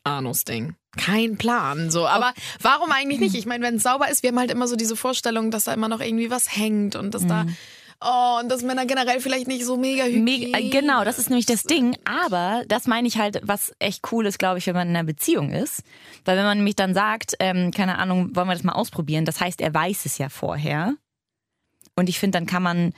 [0.05, 0.75] Anus-Ding.
[0.97, 2.07] Kein Plan, so.
[2.07, 3.35] Aber warum eigentlich nicht?
[3.35, 5.75] Ich meine, wenn es sauber ist, wir haben halt immer so diese Vorstellung, dass da
[5.75, 7.47] immer noch irgendwie was hängt und dass da,
[8.01, 10.41] oh, und dass Männer generell vielleicht nicht so mega hygienisch.
[10.41, 11.97] Mega, äh, genau, das ist nämlich das Ding.
[12.05, 15.07] Aber das meine ich halt, was echt cool ist, glaube ich, wenn man in einer
[15.07, 15.83] Beziehung ist.
[16.25, 19.41] Weil wenn man nämlich dann sagt, ähm, keine Ahnung, wollen wir das mal ausprobieren, das
[19.41, 20.95] heißt, er weiß es ja vorher.
[21.97, 22.93] Und ich finde, dann kann man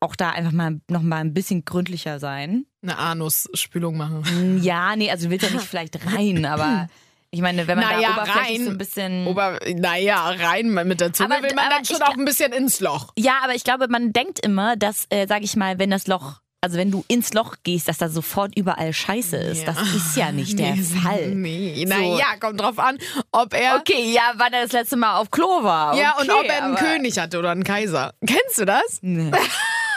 [0.00, 2.64] auch da einfach mal noch mal ein bisschen gründlicher sein.
[2.82, 4.60] Eine Anus-Spülung machen.
[4.62, 6.88] Ja, nee, also du willst ja nicht vielleicht rein, aber
[7.30, 8.64] ich meine, wenn man Naja, da oberflächlich rein.
[8.64, 9.26] so ein bisschen.
[9.26, 12.80] Ober, naja, rein mit der Zunge Aber- will man dann schon auch ein bisschen ins
[12.80, 13.12] Loch.
[13.16, 16.40] Ja, aber ich glaube, man denkt immer, dass, äh, sag ich mal, wenn das Loch,
[16.62, 19.60] also wenn du ins Loch gehst, dass da sofort überall Scheiße ist.
[19.66, 19.72] Ja.
[19.72, 21.26] Das ist ja nicht der Nee, Fall.
[21.34, 21.94] Nee, So.
[21.94, 22.98] naja, kommt drauf an,
[23.32, 23.76] ob er.
[23.76, 25.94] Okay, ja, wann er das letzte Mal auf Klo war.
[25.96, 28.12] Ja, und Okay, ob er einen König hatte oder einen Kaiser.
[28.26, 28.98] Kennst du das?
[29.02, 29.30] Nee.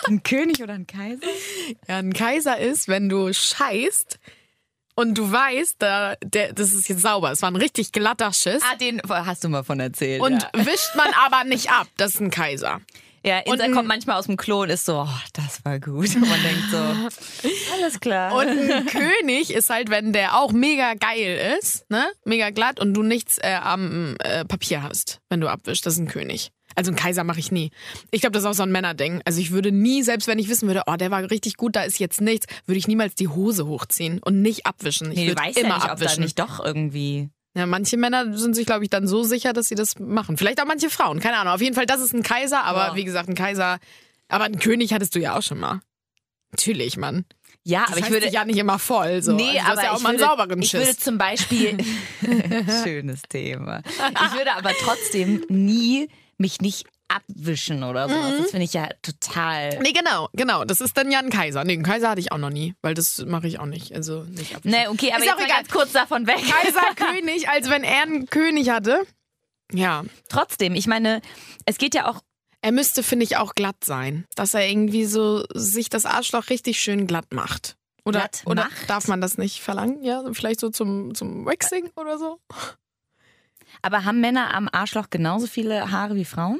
[0.07, 1.25] Ein König oder ein Kaiser?
[1.87, 4.19] Ja, ein Kaiser ist, wenn du scheißt
[4.95, 7.31] und du weißt, da, der, das ist jetzt sauber.
[7.31, 8.61] Es war ein richtig glatter Schiss.
[8.63, 10.21] Ah, den hast du mal von erzählt.
[10.21, 11.87] Und ja, wischt man aber nicht ab.
[11.97, 12.79] Das ist ein Kaiser.
[13.25, 16.13] ja Insa ein- kommt manchmal aus dem Klo und ist so, oh, das war gut.
[16.15, 16.77] Und man denkt so,
[17.73, 18.35] alles klar.
[18.35, 22.05] Und ein König ist halt, wenn der auch mega geil ist, ne?
[22.25, 25.85] Mega glatt und du nichts äh, am äh, Papier hast, wenn du abwischst.
[25.87, 26.51] Das ist ein König.
[26.75, 27.71] Also einen Kaiser mache ich nie.
[28.11, 29.21] Ich glaube, das ist auch so ein Männerding.
[29.25, 31.83] Also ich würde nie, selbst wenn ich wissen würde, oh, der war richtig gut, da
[31.83, 35.11] ist jetzt nichts, würde ich niemals die Hose hochziehen und nicht abwischen.
[35.11, 36.23] Ich nee, würde immer ja nicht, ob da abwischen.
[36.23, 37.29] nicht doch irgendwie...
[37.55, 40.37] Ja, manche Männer sind sich, glaube ich, dann so sicher, dass sie das machen.
[40.37, 41.53] Vielleicht auch manche Frauen, keine Ahnung.
[41.53, 42.95] Auf jeden Fall, das ist ein Kaiser, aber Ja.
[42.95, 43.77] wie gesagt, ein Kaiser.
[44.27, 45.79] Aber einen König hattest du ja auch schon mal.
[46.51, 47.25] Natürlich, Mann.
[47.63, 48.25] Ja, Das aber ich würde...
[48.25, 49.21] dich ja nicht immer voll.
[49.21, 49.33] So.
[49.33, 50.87] Nee, also, du aber hast ja auch ich mal würde, sauberen ich Schiss.
[50.87, 51.77] würde zum Beispiel
[52.83, 53.81] schönes Thema.
[53.85, 58.31] Ich würde aber trotzdem nie mich nicht abwischen oder sowas.
[58.33, 58.37] Mhm.
[58.41, 59.77] Das finde ich ja total.
[59.79, 60.63] Nee, genau, genau.
[60.65, 61.63] Das ist dann ja ein Kaiser.
[61.63, 63.93] Nee, einen Kaiser hatte ich auch noch nie, weil das mache ich auch nicht.
[63.93, 64.77] Also nicht abwischen.
[64.77, 65.57] Nee, okay, aber Ist jetzt auch egal.
[65.57, 66.37] ganz kurz davon weg.
[66.37, 69.05] Kaiser, König, als wenn er einen König hatte.
[69.71, 70.03] Ja.
[70.29, 71.21] Trotzdem, ich meine,
[71.65, 72.21] es geht ja auch
[72.61, 74.25] Er müsste, finde ich, auch glatt sein.
[74.35, 77.75] Dass er irgendwie so sich das Arschloch richtig schön glatt macht.
[78.05, 78.89] Oder, Glatt oder macht?
[78.89, 80.03] darf man das nicht verlangen?
[80.03, 82.39] Ja, vielleicht so zum, zum Waxing oder so?
[83.83, 86.59] Aber haben Männer am Arschloch genauso viele Haare wie Frauen?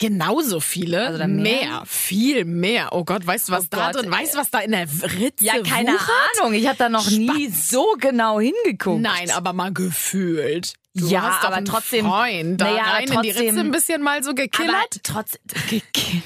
[0.00, 1.06] Genauso viele?
[1.08, 1.82] Also dann mehr?
[1.84, 2.90] viel mehr.
[2.92, 4.86] Oh Gott, weißt du, was Oh da Gott, drin, weißt du, was da in der
[5.18, 6.10] Ritze Ja, keine wuchert?
[6.40, 6.52] Ahnung.
[6.54, 9.00] Ich habe da noch nie so genau hingeguckt.
[9.02, 10.74] Nein, aber mal gefühlt.
[10.94, 14.22] Du Ja, aber trotzdem- Freund da aber rein in die trotzdem- Ritze ein bisschen mal
[14.22, 15.00] so aber gekillert.
[15.02, 16.22] trotzdem gekillert.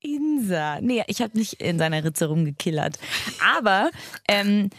[0.00, 0.80] Insa.
[0.80, 2.98] Nee, ich habe nicht in seiner Ritze rumgekillert.
[3.56, 3.90] Aber
[4.28, 4.70] ähm,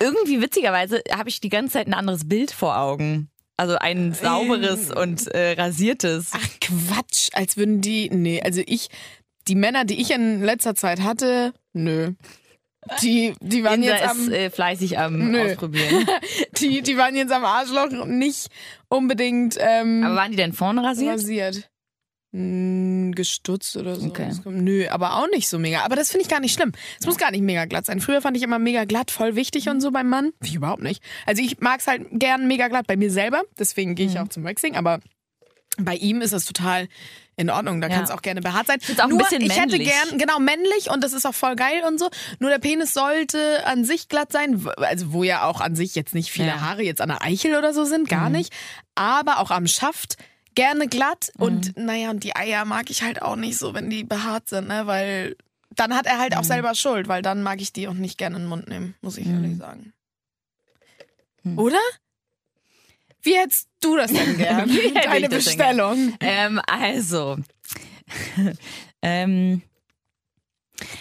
[0.00, 3.28] irgendwie witzigerweise habe ich die ganze Zeit ein anderes Bild vor Augen.
[3.58, 6.30] Also ein sauberes und äh, rasiertes.
[6.34, 8.10] Ach Quatsch, als würden die.
[8.10, 8.88] Nee, also ich,
[9.48, 12.12] die Männer, die ich in letzter Zeit hatte, nö.
[13.02, 14.20] Die, die waren Insa jetzt am.
[14.20, 15.50] ist äh, fleißig am Nö.
[15.50, 16.06] Ausprobieren.
[16.60, 18.46] Die, die waren jetzt am Arschloch nicht
[18.88, 21.14] unbedingt ähm, Aber waren die denn vorne rasiert?
[21.14, 21.68] rasiert.
[22.32, 24.06] Hm, Gestutzt oder so.
[24.08, 24.30] Okay.
[24.44, 25.82] Nö, aber auch nicht so mega.
[25.84, 26.72] Aber das finde ich gar nicht schlimm.
[27.00, 28.00] Es muss gar nicht mega glatt sein.
[28.00, 30.32] Früher fand ich immer mega glatt voll wichtig und so beim Mann.
[30.42, 31.02] Ich überhaupt nicht.
[31.24, 33.42] Also ich mag es halt gern mega glatt bei mir selber.
[33.58, 34.20] Deswegen gehe ich Mhm.
[34.20, 34.76] auch zum Waxing.
[34.76, 35.00] Aber
[35.78, 36.88] bei ihm ist das total
[37.36, 37.80] in Ordnung.
[37.80, 37.94] Da Ja.
[37.96, 38.80] kann es auch gerne behaart sein.
[38.98, 41.82] auch ein Nur, bisschen ich hätte gern, genau, männlich und das ist auch voll geil
[41.86, 42.08] und so.
[42.38, 44.66] Nur der Penis sollte an sich glatt sein.
[44.78, 46.60] Also wo ja auch an sich jetzt nicht viele Ja.
[46.60, 48.52] Haare jetzt an der Eichel oder so sind, gar nicht.
[48.94, 50.16] Aber auch am Schaft
[50.56, 54.02] gerne glatt und naja, und die Eier mag ich halt auch nicht so, wenn die
[54.02, 54.88] behaart sind, ne?
[54.88, 55.36] Weil
[55.76, 58.36] dann hat er halt auch selber Schuld, weil dann mag ich die auch nicht gerne
[58.36, 59.92] in den Mund nehmen, muss ich ehrlich sagen.
[61.56, 61.78] Oder?
[63.22, 64.70] Wie hättest du das denn gern?
[64.94, 66.14] Deine Bestellung.
[66.20, 67.36] Ähm, also.
[69.02, 69.62] ähm,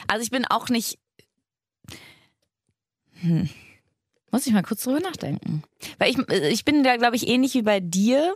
[0.07, 0.99] also ich bin auch nicht.
[3.21, 3.49] Hm.
[4.31, 5.63] Muss ich mal kurz drüber nachdenken.
[5.97, 8.33] Weil ich, ich bin da, glaube ich, ähnlich wie bei dir.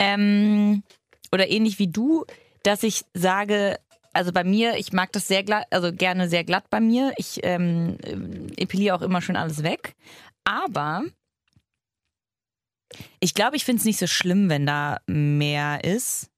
[0.00, 0.82] Ähm,
[1.30, 2.24] oder ähnlich wie du,
[2.64, 3.78] dass ich sage,
[4.12, 7.12] also bei mir, ich mag das sehr glatt, also gerne sehr glatt bei mir.
[7.16, 7.96] Ich ähm,
[8.56, 9.94] epiliere auch immer schön alles weg.
[10.44, 11.04] Aber
[13.20, 16.28] ich glaube, ich finde es nicht so schlimm, wenn da mehr ist.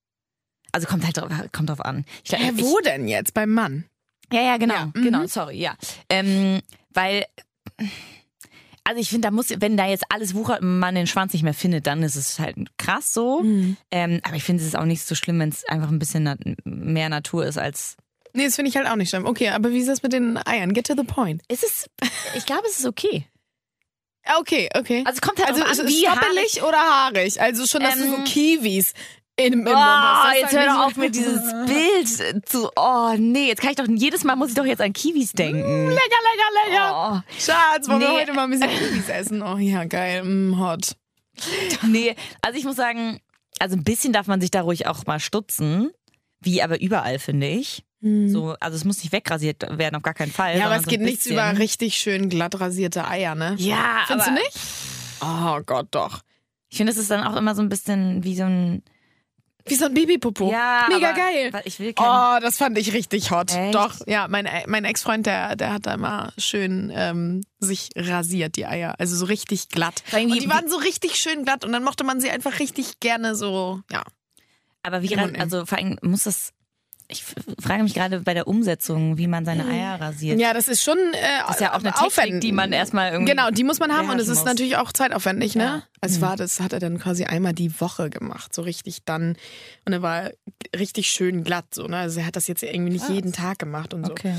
[0.73, 2.05] Also kommt halt drauf, kommt drauf an.
[2.25, 3.35] Ich, glaub, ich, wo denn jetzt?
[3.35, 3.85] Beim Mann?
[4.33, 5.03] ja, ja, genau, Ja, mhm.
[5.03, 5.77] genau, sorry, ja.
[6.09, 7.27] Ähm, weil,
[8.85, 11.43] also ich finde, da muss, wenn da jetzt alles wuchert und man den Schwanz nicht
[11.43, 13.43] mehr findet, dann ist es halt krass so.
[13.43, 13.77] Mhm.
[13.91, 16.25] Ähm, aber ich finde es ist auch nicht so schlimm, wenn es einfach ein bisschen
[16.25, 17.97] nat mehr Natur ist als.
[18.35, 19.27] Nee, das finde ich halt auch nicht schlimm.
[19.27, 20.73] Okay, aber wie ist das mit den Eiern?
[20.73, 21.43] Get to the point.
[21.49, 21.89] Ist es,
[22.35, 23.27] ich glaube, es ist okay.
[24.39, 25.03] Okay, okay.
[25.05, 27.41] Also kommt halt Also an, wie haarig- stoppelig oder haarig?
[27.41, 28.93] Also schon, dass du so Ähm, Kiwis
[29.37, 32.71] in, Mund Oh, jetzt hör doch auf mit dieses Bild zu.
[32.77, 35.89] Oh nee, jetzt kann ich doch jedes Mal muss ich doch jetzt an Kiwis denken.
[35.89, 37.23] Lecker, lecker, lecker.
[37.27, 37.33] Oh.
[37.39, 38.21] Schatz, wollen wir Nee.
[38.21, 39.43] heute mal ein bisschen Kiwis essen?
[39.43, 40.23] Oh ja, geil.
[40.25, 40.97] Mm, hot.
[41.83, 43.21] Nee, also ich muss sagen,
[43.59, 45.91] also ein bisschen darf man sich da ruhig auch mal stutzen.
[46.41, 47.85] Wie aber überall, finde ich.
[48.05, 50.59] So, also es muss nicht wegrasiert werden, auf gar keinen Fall.
[50.59, 53.55] Ja, aber es so geht nichts über richtig schön glatt rasierte Eier, ne?
[53.59, 54.59] Ja, Findest aber du nicht?
[55.21, 56.19] Oh Gott, doch.
[56.69, 58.83] Ich finde, es ist dann auch immer so ein bisschen wie so ein.
[59.67, 60.51] Wie so ein Babypopo.
[60.51, 61.53] Ja, Mega geil.
[61.65, 63.55] ich will kein- Oh, das fand ich richtig hot.
[63.55, 63.75] Echt?
[63.75, 68.67] Doch, ja, mein, mein Ex-Freund, der, der hat da immer schön ähm, sich rasiert, die
[68.67, 68.95] Eier.
[68.99, 70.03] Also so richtig glatt.
[70.13, 73.35] Und die waren so richtig schön glatt und dann mochte man sie einfach richtig gerne
[73.35, 74.03] so, ja.
[74.83, 75.09] Aber wie
[75.41, 76.53] also vor allem muss das.
[77.13, 77.25] Ich
[77.63, 80.41] frage mich gerade bei der Umsetzung, wie man seine Eier rasiert.
[80.41, 83.33] Ja, das ist schon äh, Das ist ja auch eine Technik, die man erstmal irgendwie.
[83.33, 85.65] Genau, die muss man haben und es ist natürlich auch zeitaufwendig, ne?
[85.65, 85.83] Ja.
[86.01, 89.37] Es war, das hat er dann quasi einmal die Woche gemacht, so richtig dann.
[89.85, 90.31] Und er war
[90.77, 91.99] richtig schön glatt, so, ne?
[91.99, 93.15] Also er hat das jetzt irgendwie nicht Krass.
[93.15, 94.13] jeden Tag gemacht und so.
[94.13, 94.35] Okay.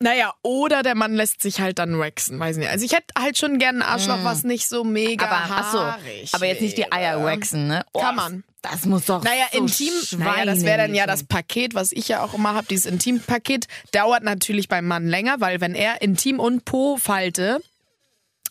[0.00, 2.68] Naja, oder der Mann lässt sich halt dann waxen, weiß nicht.
[2.68, 5.78] Also ich hätte halt schon gerne ein Arschloch, was nicht so mega Aber, ach so,
[5.80, 7.86] haarig aber jetzt nicht die Eier waxen, ne?
[7.92, 8.44] Oh, Kann man.
[8.60, 9.22] Das muss doch.
[9.22, 12.54] Naja, so intim, naja, das wäre dann ja das Paket, was ich ja auch immer
[12.54, 12.66] habe.
[12.68, 17.60] Dieses Intimpaket dauert natürlich beim Mann länger, weil wenn er Intim und Po-Falte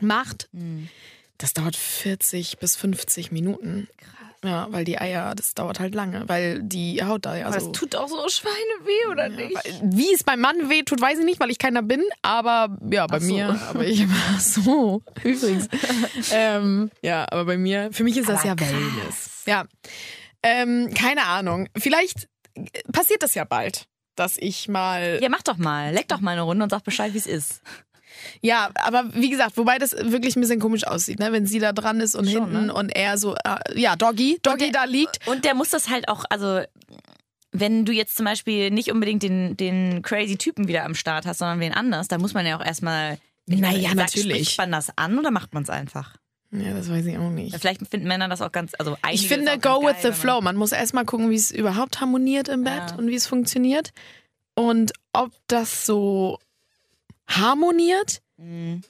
[0.02, 0.88] macht, Hm.
[1.40, 3.88] das dauert 40 bis 50 Minuten.
[4.44, 7.72] Ja, weil die Eier, das dauert halt lange, weil die Haut da ja Aber so...
[7.72, 8.54] das tut auch so Schweine
[8.84, 9.58] weh, oder nicht?
[9.82, 12.04] Wie es beim Mann weh tut, weiß ich nicht, weil ich keiner bin.
[12.22, 13.34] Aber ja, bei so.
[13.34, 13.60] mir.
[13.70, 15.02] Aber ich ach so.
[15.24, 15.70] Übrigens.
[16.32, 17.90] ähm, ja, aber bei mir.
[17.94, 18.72] Für mich ist das Aber ja krass.
[18.72, 19.44] Wellness.
[19.46, 19.66] Ja.
[20.44, 21.70] Ähm, keine Ahnung.
[21.78, 22.28] Vielleicht
[22.92, 25.20] passiert das ja bald, dass ich mal.
[25.22, 25.94] Ja, mach doch mal.
[25.94, 27.62] Leck doch mal eine Runde und sag Bescheid, wie es ist.
[28.42, 31.32] Ja, aber wie gesagt, wobei das wirklich ein bisschen komisch aussieht, ne?
[31.32, 32.74] Wenn sie da dran ist und Schon, hinten ne?
[32.74, 35.26] und er so, äh, ja, Doggy, Doggy da liegt.
[35.28, 36.62] Und der muss das halt auch, also
[37.52, 41.38] wenn du jetzt zum Beispiel nicht unbedingt den, den crazy Typen wieder am Start hast,
[41.40, 43.20] sondern wen anders, dann muss man ja auch erstmal.
[43.46, 44.38] Naja, sagt- natürlich.
[44.44, 46.16] Spricht man das an oder macht man es einfach?
[46.52, 47.56] Ja, das weiß ich auch nicht.
[47.60, 50.40] Vielleicht finden Männer das auch ganz, also Ich finde, go with geil, the flow.
[50.40, 52.96] Man muss erstmal gucken, wie es überhaupt harmoniert im Bett Ja.
[52.96, 53.92] und wie es funktioniert.
[54.56, 56.38] Und ob das so
[57.28, 58.84] harmoniert Mhm.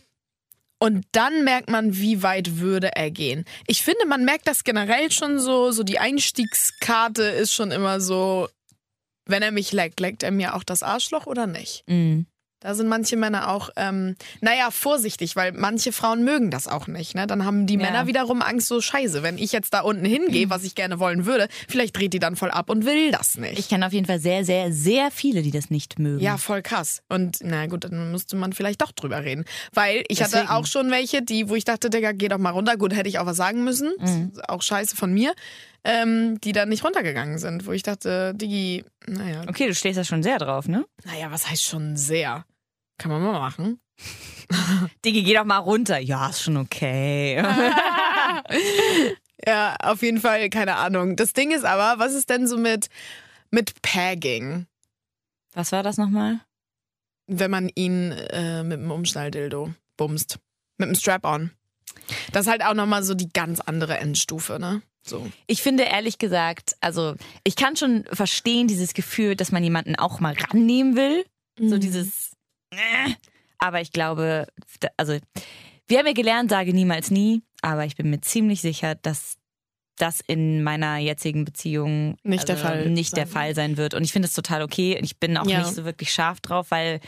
[0.80, 3.46] Und dann merkt man, wie weit würde er gehen.
[3.67, 8.50] Ich finde, man merkt das generell schon so, so die Einstiegskarte ist schon immer so,
[9.26, 11.84] wenn er mich leckt, leckt er mir auch das Arschloch oder nicht?
[11.88, 12.26] Mhm.
[12.63, 17.13] Da sind manche Männer auch, ähm, naja, vorsichtig, weil manche Frauen mögen das auch nicht.
[17.13, 17.28] Ne?
[17.28, 17.82] Dann haben die Ja.
[17.82, 21.26] Männer wiederum Angst, so scheiße, wenn ich jetzt da unten hingehe, was ich gerne wollen
[21.26, 23.60] würde, vielleicht dreht die dann voll ab und will das nicht.
[23.60, 26.23] Ich kenne auf jeden Fall sehr, sehr, sehr viele, die das nicht mögen.
[26.23, 27.04] ja, voll krass.
[27.10, 29.43] Und na gut, dann müsste man vielleicht doch drüber reden.
[29.73, 30.43] Weil ich Deswegen.
[30.47, 32.78] hatte auch schon welche, die, wo ich dachte, Digga, geh doch mal runter.
[32.78, 33.91] Gut, hätte ich auch was sagen müssen.
[33.99, 34.32] Mhm.
[34.34, 35.34] Ist Auch scheiße von mir.
[35.86, 40.06] Ähm, die dann nicht runtergegangen sind, wo ich dachte, Digi, naja, Okay, du stehst da
[40.06, 40.86] schon sehr drauf, ne?
[41.04, 42.45] naja, was heißt schon sehr?
[42.97, 43.79] Kann man mal machen.
[45.06, 45.99] Digi, geh doch mal runter.
[45.99, 47.43] Ja, ist schon okay.
[49.45, 51.15] Ja, auf jeden Fall, keine Ahnung.
[51.15, 52.88] Das Ding ist aber, was ist denn so mit,
[53.51, 54.67] mit Pagging,
[55.53, 56.39] Was war das nochmal?
[57.27, 60.39] wenn man ihn äh, mit dem Umschnalldildo bumst?
[60.77, 61.51] Mit dem Strap-on.
[62.32, 64.82] Das ist halt auch nochmal so die ganz andere Endstufe, ne?
[65.06, 65.29] So.
[65.47, 70.19] Ich finde ehrlich gesagt, also ich kann schon verstehen dieses Gefühl, dass man jemanden auch
[70.19, 71.25] mal rannehmen will.
[71.60, 72.33] So dieses.
[73.60, 74.48] Aber ich glaube,
[74.98, 75.18] also
[75.88, 79.38] wir haben ja gelernt, sage niemals nie, aber ich bin mir ziemlich sicher, dass
[79.98, 83.34] das in meiner jetzigen Beziehung Nicht der also Fall nicht sein der wird.
[83.34, 83.94] Fall sein wird.
[83.94, 84.98] Und ich finde es total okay.
[84.98, 85.60] Und ich bin auch Ja.
[85.60, 87.00] nicht so wirklich scharf drauf, weil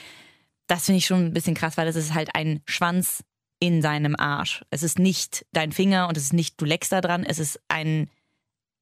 [0.67, 3.23] das finde ich schon ein bisschen krass, weil das ist halt ein Schwanz
[3.59, 4.63] in seinem Arsch.
[4.69, 7.59] Es ist nicht dein Finger und es ist nicht, du leckst da dran, es ist
[7.69, 8.09] ein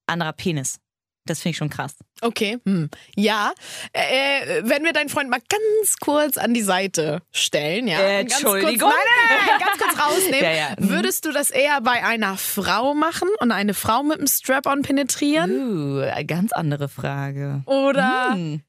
[0.05, 0.79] anderer Penis.
[1.25, 1.95] Das finde ich schon krass.
[2.21, 2.57] Okay.
[2.65, 2.89] Hm.
[3.15, 3.53] Ja.
[3.93, 7.99] Äh, wenn wir deinen Freund mal ganz kurz an die Seite stellen, ja.
[7.99, 8.89] Äh, ganz kurz, Entschuldigung.
[8.89, 10.33] nein, nein, nein, ganz kurz rausnehmen.
[10.43, 10.75] Ja, ja.
[10.77, 10.89] Mhm.
[10.89, 15.97] Würdest du das eher bei einer Frau machen und eine Frau mit dem Strap-on penetrieren?
[15.97, 17.61] Uh, ganz andere Frage.
[17.67, 18.61] Oder, Hm.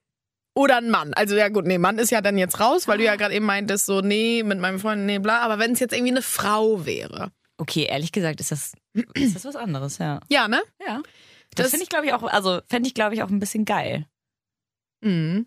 [0.55, 1.13] oder ein Mann?
[1.15, 3.47] Also ja gut, nee, Mann ist ja dann jetzt raus, weil du ja gerade eben
[3.47, 5.41] meintest, so, nee, mit meinem Freund, nee, bla.
[5.41, 7.33] Aber wenn es jetzt irgendwie eine Frau wäre.
[7.59, 8.73] Okay, ehrlich gesagt ist das,
[9.15, 10.21] ist das was anderes, ja.
[10.29, 10.63] Ja, ne?
[10.87, 11.03] Ja.
[11.55, 13.65] Das, Das- finde ich, glaube ich, auch, also fände ich, glaube ich, auch ein bisschen
[13.65, 14.07] geil.
[15.01, 15.47] Mhm.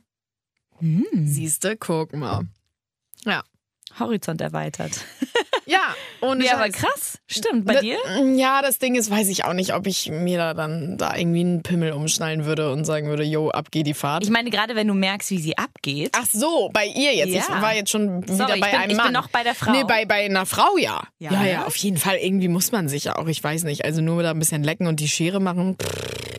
[0.80, 1.06] Hm.
[1.26, 2.48] Siehste, guck mal.
[3.26, 3.44] Ja.
[4.00, 5.04] Horizont erweitert.
[5.68, 7.20] Ja, und Ja, aber krass.
[7.28, 7.66] Stimmt.
[7.66, 7.98] Bei dir?
[8.36, 11.42] Ja, das Ding ist, weiß ich auch nicht, ob ich mir da dann da irgendwie
[11.42, 14.24] einen Pimmel umschnallen würde und sagen würde, yo, ab geht die Fahrt.
[14.24, 16.12] Ich meine, gerade wenn du merkst, wie sie abgeht.
[16.18, 17.34] Ach so, bei ihr jetzt.
[17.34, 17.42] Ja.
[17.42, 19.14] Ich war jetzt schon wieder Sorry, bei bin- einem ich bin Mann.
[19.14, 19.72] noch bei der Frau.
[19.72, 21.02] Nee, bei, bei einer Frau ja.
[21.20, 22.16] Ja, Ja, ja, auf jeden Fall.
[22.18, 23.84] Irgendwie muss man sich ja auch, ich weiß nicht.
[23.84, 25.76] Also nur da ein bisschen lecken und die Schere machen.
[25.82, 26.37] Pff,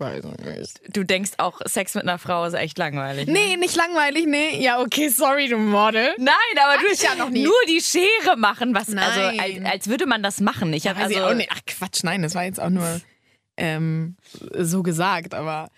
[0.00, 0.96] weiß ich nicht.
[0.96, 3.26] Du denkst auch, Sex mit einer Frau ist echt langweilig.
[3.26, 3.32] ne?
[3.32, 4.62] Nee, nicht langweilig, nee.
[4.62, 6.10] Ja, okay, sorry, du Model.
[6.18, 7.44] Nein, aber du ich ja noch nie.
[7.44, 9.40] nur die Schere machen, was also Nein.
[9.40, 10.72] als, als würde man das machen.
[10.72, 11.50] Ich habe also nicht.
[11.52, 13.00] Ach Quatsch, nein, das war jetzt auch nur
[13.56, 14.16] ähm,
[14.56, 15.68] so gesagt, aber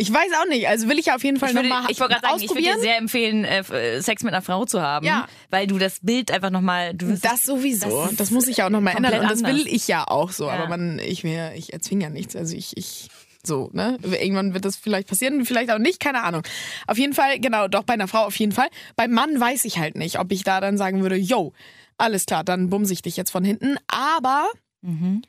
[0.00, 0.68] ich weiß auch nicht.
[0.68, 2.80] Also will ich auf jeden Fall nochmal ich wollte gerade sagen, ich würde dir ausprobieren.
[2.80, 5.26] sehr empfehlen, äh, Sex mit einer Frau zu haben, Ja.
[5.50, 8.04] weil du das Bild einfach nochmal, du Das sowieso.
[8.06, 9.14] Das Das, muss ich ja auch nochmal ändern.
[9.20, 9.54] Und das anders.
[9.56, 10.46] will ich ja auch so.
[10.46, 10.52] Ja.
[10.52, 12.36] Aber man, ich mir, ich erzwinge ja nichts.
[12.36, 13.08] Also ich, ich,
[13.46, 13.98] so, ne?
[14.02, 16.42] Irgendwann wird das vielleicht passieren, vielleicht auch nicht, keine Ahnung.
[16.86, 18.68] Auf jeden Fall, genau, doch bei einer Frau auf jeden Fall.
[18.96, 21.52] Beim Mann weiß ich halt nicht, ob ich da dann sagen würde, yo,
[21.96, 23.76] alles klar, dann bumse ich dich jetzt von hinten.
[23.88, 24.48] Aber
[24.82, 25.22] Mhm.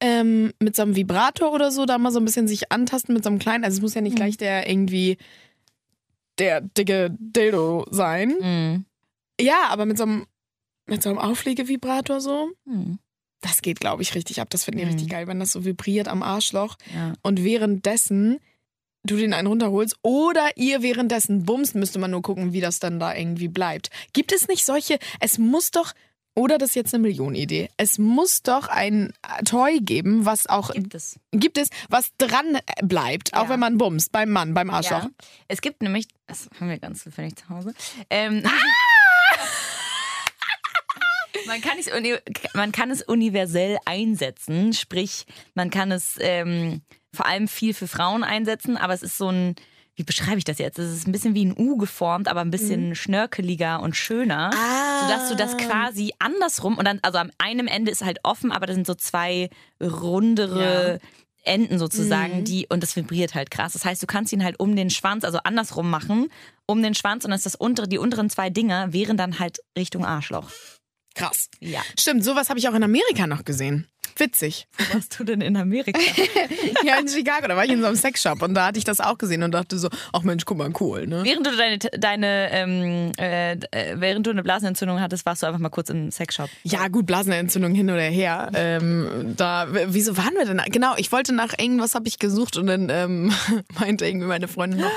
[0.00, 3.22] ähm, mit so einem Vibrator oder so, da mal so ein bisschen sich antasten mit
[3.24, 5.18] so einem kleinen, also es muss ja nicht gleich der irgendwie
[6.38, 8.34] der dicke Dildo sein.
[8.40, 8.84] Mhm.
[9.40, 10.26] Ja, aber mit so einem,
[10.86, 12.50] mit so einem Auflegevibrator so.
[12.64, 12.98] Mhm.
[13.42, 14.50] Das geht, glaube ich, richtig ab.
[14.50, 14.92] Das finde ich Mhm.
[14.92, 17.14] richtig geil, wenn das so vibriert am Arschloch Ja.
[17.22, 18.38] und währenddessen
[19.02, 23.00] du den einen runterholst oder ihr währenddessen bumst, müsste man nur gucken, wie das dann
[23.00, 23.88] da irgendwie bleibt.
[24.12, 25.92] Gibt es nicht solche, es muss doch,
[26.34, 29.14] oder das ist jetzt eine Millionenidee, es muss doch ein
[29.46, 31.18] Toy geben, was auch, Gibt es.
[31.32, 33.48] gibt es, was dran bleibt, auch Ja.
[33.48, 35.04] wenn man bumst, beim Mann, beim Arschloch.
[35.04, 35.10] Ja.
[35.48, 37.72] Es gibt nämlich, das haben wir ganz zufällig zu Hause.
[38.10, 38.42] Ähm,
[41.50, 41.90] man, kann es,
[42.54, 46.82] man kann es universell einsetzen, sprich, man kann es ähm,
[47.12, 49.56] vor allem viel für Frauen einsetzen, aber es ist so ein,
[49.96, 50.78] wie beschreibe ich das jetzt?
[50.78, 55.00] Es ist ein bisschen wie ein U geformt, aber ein bisschen schnörkeliger und schöner, Ah.
[55.02, 58.66] sodass du das quasi andersrum und dann, also am einem Ende ist halt offen, aber
[58.66, 59.50] da sind so zwei
[59.82, 61.00] rundere
[61.42, 63.72] Enden sozusagen, die, und das vibriert halt krass.
[63.72, 66.28] Das heißt, du kannst ihn halt um den Schwanz, also andersrum machen,
[66.66, 69.58] um den Schwanz und dann ist das untere, die unteren zwei Dinger wären dann halt
[69.76, 70.50] Richtung Arschloch.
[71.14, 71.48] Krass.
[71.60, 71.82] Ja.
[71.98, 73.88] Stimmt, sowas habe ich auch in Amerika noch gesehen.
[74.16, 74.66] Witzig.
[74.76, 75.98] Wo warst du denn in Amerika?
[76.84, 79.00] Ja, in Chicago, da war ich in so einem Sexshop und da hatte ich das
[79.00, 81.22] auch gesehen und dachte so, ach Mensch, guck mal, cool, ne?
[81.24, 85.58] während du deine, deine ähm, äh, äh, während du eine Blasenentzündung hattest, warst du einfach
[85.58, 86.48] mal kurz im Sexshop.
[86.62, 88.50] Ja, gut, Blasenentzündung hin oder her.
[88.54, 90.60] Ähm, da, wieso waren wir denn?
[90.70, 93.32] Genau, ich wollte nach irgendwas habe ich gesucht und dann ähm,
[93.78, 94.92] meinte irgendwie meine Freundin noch,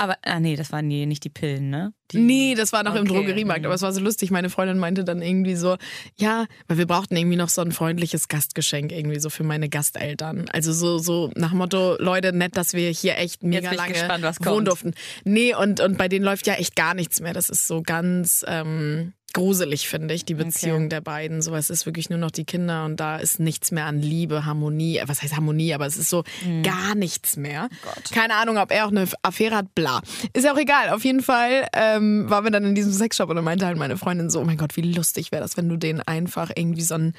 [0.00, 1.92] Aber, ah nee, das waren nie, nicht die Pillen, ne?
[2.12, 3.66] Die, Nee, das war noch im Okay, Drogeriemarkt, mhm.
[3.66, 4.30] aber es war so lustig.
[4.30, 5.76] Meine Freundin meinte dann irgendwie so,
[6.16, 10.48] ja, weil wir brauchten irgendwie noch so ein freundliches Gastgeschenk irgendwie so für meine Gasteltern.
[10.52, 14.44] Also so, so nach Motto, Leute, nett, dass wir hier echt mega lange gespannt, was
[14.44, 14.94] wohnen durften.
[15.24, 17.32] Nee, und, und bei denen läuft ja echt gar nichts mehr.
[17.32, 20.88] Das ist so ganz ähm, gruselig, finde ich, die Beziehung Okay.
[20.88, 21.40] der beiden.
[21.42, 24.44] So, es ist wirklich nur noch die Kinder und da ist nichts mehr an Liebe,
[24.44, 25.00] Harmonie.
[25.06, 25.72] Was heißt Harmonie?
[25.74, 26.62] Aber es ist so Mhm.
[26.64, 27.68] gar nichts mehr.
[28.12, 30.00] Keine Ahnung, ob er auch eine Affäre hat, bla.
[30.32, 30.90] Ist ja auch egal.
[30.90, 33.96] Auf jeden Fall ähm, waren wir dann in diesem Sexshop und dann meinte halt meine
[33.96, 36.94] Freundin so, oh mein Gott, wie lustig wäre das, wenn du denen einfach irgendwie so
[36.94, 37.12] ein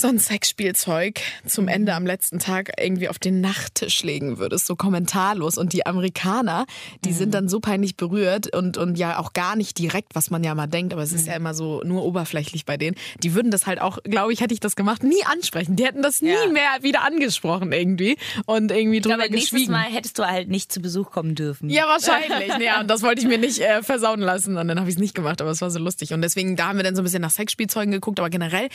[0.00, 4.76] so ein Sexspielzeug zum Ende am letzten Tag irgendwie auf den Nachttisch legen würdest, so
[4.76, 5.58] kommentarlos.
[5.58, 6.66] Und die Amerikaner,
[7.04, 10.44] die sind dann so peinlich berührt und, und ja auch gar nicht direkt, was man
[10.44, 12.96] ja mal denkt, aber es ist ja immer so nur oberflächlich bei denen.
[13.24, 15.74] Die würden das halt auch, glaube ich, hätte ich das gemacht, nie ansprechen.
[15.74, 16.46] Die hätten das nie Ja.
[16.52, 19.72] mehr wieder angesprochen irgendwie und irgendwie drüber Aber nächstes geschwiegen.
[19.72, 21.70] Mal hättest du halt nicht zu Besuch kommen dürfen.
[21.70, 22.52] Ja, wahrscheinlich.
[22.60, 24.56] Ja, und das wollte ich mir nicht äh, versauen lassen.
[24.56, 26.12] Und dann habe ich es nicht gemacht, aber es war so lustig.
[26.12, 28.18] Und deswegen, da haben wir dann so ein bisschen nach Sexspielzeugen geguckt.
[28.20, 28.68] Aber generell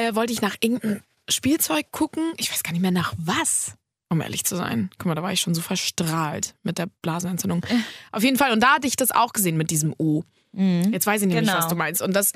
[0.00, 2.32] äh, wollte ich nach irgendeinem Spielzeug gucken.
[2.36, 3.74] Ich weiß gar nicht mehr nach was.
[4.08, 4.90] Um ehrlich zu sein.
[4.98, 7.64] Guck mal, da war ich schon so verstrahlt mit der Blasenentzündung.
[8.10, 8.52] Auf jeden Fall.
[8.52, 10.24] Und da hatte ich das auch gesehen mit diesem O.
[10.52, 11.58] Jetzt weiß ich nämlich, Genau.
[11.58, 12.02] was du meinst.
[12.02, 12.32] Und das,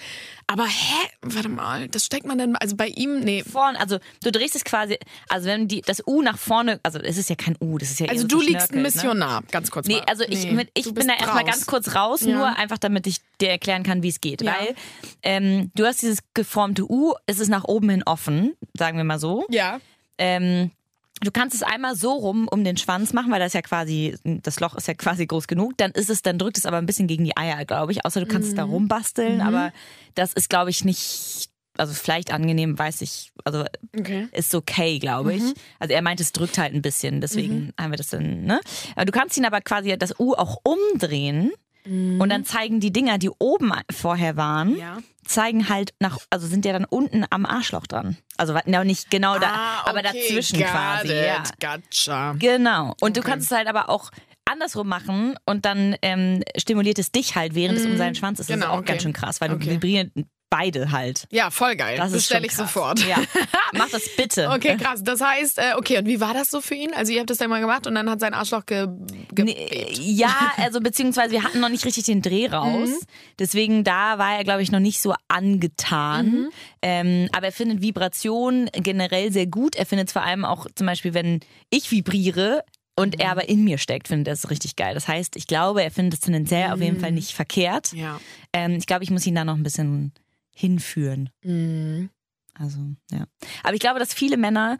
[0.47, 1.09] aber hä?
[1.23, 3.43] Warte mal, das steckt man dann, also bei ihm, nee.
[3.43, 4.99] Vorne, also du drehst es quasi,
[5.29, 7.99] also wenn die das U nach vorne, also es ist ja kein U, das ist
[7.99, 8.83] ja Also so du liegst ein verschnörkelt, Ne?
[8.83, 10.05] Missionar, ganz kurz Nee, mal.
[10.05, 12.37] also ich, Nee, mit, ich bin da erstmal ganz kurz raus, Ja.
[12.37, 14.43] nur einfach damit ich dir erklären kann, wie es geht.
[14.43, 14.53] Ja.
[14.61, 14.75] Weil
[15.25, 19.19] ähm, du hast dieses geformte U, es ist nach oben hin offen, sagen wir mal
[19.19, 19.45] so.
[19.51, 19.81] Ja.
[20.19, 20.71] Ähm,
[21.25, 24.61] du kannst es einmal so rum um den Schwanz machen, weil das ja quasi, das
[24.61, 25.73] Loch ist ja quasi groß genug.
[25.77, 28.05] Dann ist es, dann drückt es aber ein bisschen gegen die Eier, glaube ich.
[28.05, 29.73] Außer du kannst es da rumbasteln, aber
[30.15, 31.49] das ist, glaube ich, nicht.
[31.77, 33.65] Also vielleicht angenehm, weiß ich, also
[33.99, 34.29] Okay.
[34.31, 35.43] ist okay, glaube ich.
[35.81, 38.61] Also er meint, es drückt halt ein bisschen, deswegen haben wir das dann, ne?
[38.95, 41.51] Aber du kannst ihn aber quasi das U auch umdrehen
[41.87, 44.99] und dann zeigen die Dinger, die oben vorher waren, Ja.
[45.27, 48.17] zeigen halt nach, also sind ja dann unten am Arschloch dran.
[48.37, 51.09] Also na, nicht genau da, Ah, aber okay, dazwischen got quasi.
[51.09, 51.43] it, Ja.
[51.61, 52.33] Gotcha.
[52.39, 52.95] Genau.
[53.01, 54.11] Und du kannst es halt aber auch
[54.47, 58.51] andersrum machen und dann ähm, stimuliert es dich halt, während es um seinen Schwanz ist.
[58.51, 58.87] Das Genau, ist auch okay.
[58.93, 59.65] ganz schön krass, weil Okay.
[59.65, 60.13] du vibrieren
[60.57, 61.27] beide halt.
[61.33, 61.97] Ja, voll geil.
[61.97, 63.05] Das Das bestelle ich sofort.
[63.07, 63.17] Ja.
[63.73, 64.51] Mach das bitte.
[64.51, 65.03] Okay, krass.
[65.03, 66.93] Das heißt, äh, okay, und wie war das so für ihn?
[66.95, 68.87] Also ihr habt das dann mal gemacht und dann hat sein Arschloch ge,
[69.33, 72.89] ge Nee, ja, also beziehungsweise wir hatten noch nicht richtig den Dreh raus.
[72.89, 73.07] Mhm.
[73.41, 76.27] Deswegen da war er, glaube ich, noch nicht so angetan.
[76.27, 76.49] Mhm.
[76.83, 79.75] Ähm, aber er findet Vibration generell sehr gut.
[79.75, 81.41] Er findet es vor allem auch zum Beispiel, wenn
[81.71, 82.63] ich vibriere
[82.97, 83.21] und Mhm.
[83.23, 84.95] er aber in mir steckt, findet er es richtig geil.
[84.95, 87.93] Das heißt, ich glaube, er findet es tendenziell auf jeden Fall nicht verkehrt.
[87.93, 87.99] Mhm.
[87.99, 88.21] Ja.
[88.53, 90.13] Ähm, ich glaube, ich muss ihn da noch ein bisschen
[90.55, 91.31] hinführen.
[91.43, 92.11] Mhm.
[92.55, 92.79] Also,
[93.11, 93.25] ja.
[93.63, 94.79] Aber ich glaube, dass viele Männer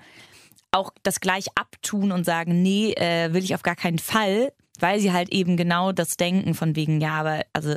[0.71, 5.01] auch das gleich abtun und sagen, nee, äh, will ich auf gar keinen Fall, weil
[5.01, 7.77] sie halt eben genau das denken von wegen, ja, aber also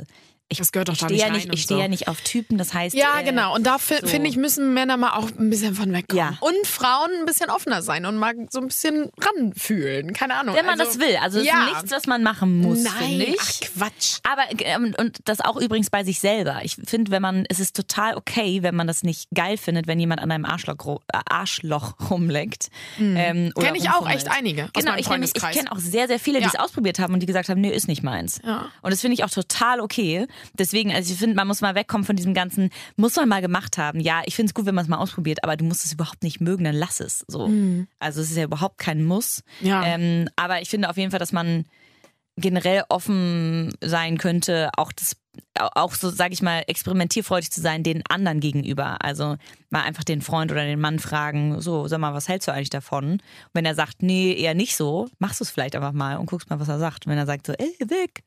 [0.50, 1.82] ich, Das gehört doch stehe ja rein nicht, und ich stehe so.
[1.82, 3.54] ja nicht auf Typen, das heißt Ja, äh, genau.
[3.54, 4.06] Und da so.
[4.06, 6.16] finde ich, müssen Männer mal auch ein bisschen von wegkommen.
[6.32, 6.38] Ja.
[6.40, 10.12] Und Frauen ein bisschen offener sein und mal so ein bisschen ranfühlen.
[10.14, 10.54] Keine Ahnung.
[10.56, 11.16] Wenn man also, das will.
[11.22, 11.64] Also ja.
[11.66, 13.36] ist nichts, was man machen muss, Nein, ich.
[13.40, 14.18] ach Quatsch.
[14.22, 16.60] Aber ähm, und das auch übrigens bei sich selber.
[16.62, 20.00] Ich finde, wenn man, es ist total okay, wenn man das nicht geil findet, wenn
[20.00, 22.68] jemand an einem Arschloch, äh, Arschloch rumleckt.
[22.98, 26.38] Ähm, oder Kenn ich auch echt einige Genau, ich, ich kenne auch sehr, sehr viele,
[26.38, 26.52] die Ja.
[26.54, 28.40] es ausprobiert haben und die gesagt haben, nee, ist nicht meins.
[28.82, 30.26] Und das finde ich auch total okay.
[30.54, 33.78] Deswegen, also ich finde, man muss mal wegkommen von diesem ganzen, muss man mal gemacht
[33.78, 34.00] haben.
[34.00, 36.22] Ja, ich finde es gut, wenn man es mal ausprobiert, aber du musst es überhaupt
[36.22, 37.24] nicht mögen, dann lass es.
[37.28, 37.50] So.
[37.98, 39.42] Also es ist ja überhaupt kein Muss.
[39.60, 39.66] Mhm.
[39.66, 39.84] Ja.
[39.84, 41.64] Ähm, aber ich finde auf jeden Fall, dass man
[42.36, 45.16] generell offen sein könnte, auch das
[45.54, 48.96] auch so, sage ich mal, experimentierfreudig zu sein den anderen gegenüber.
[49.04, 49.36] Also
[49.70, 52.70] mal einfach den Freund oder den Mann fragen, so, sag mal, was hältst du eigentlich
[52.70, 53.12] davon?
[53.12, 53.22] Und
[53.52, 56.50] wenn er sagt, nee, eher nicht so, machst du es vielleicht einfach mal und guckst
[56.50, 57.06] mal, was er sagt.
[57.06, 58.22] Und wenn er sagt so, ey, weg,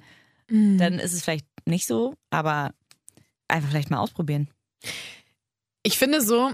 [0.52, 2.74] dann ist es vielleicht nicht so, aber
[3.48, 4.50] einfach vielleicht mal ausprobieren.
[5.84, 6.52] Ich finde so,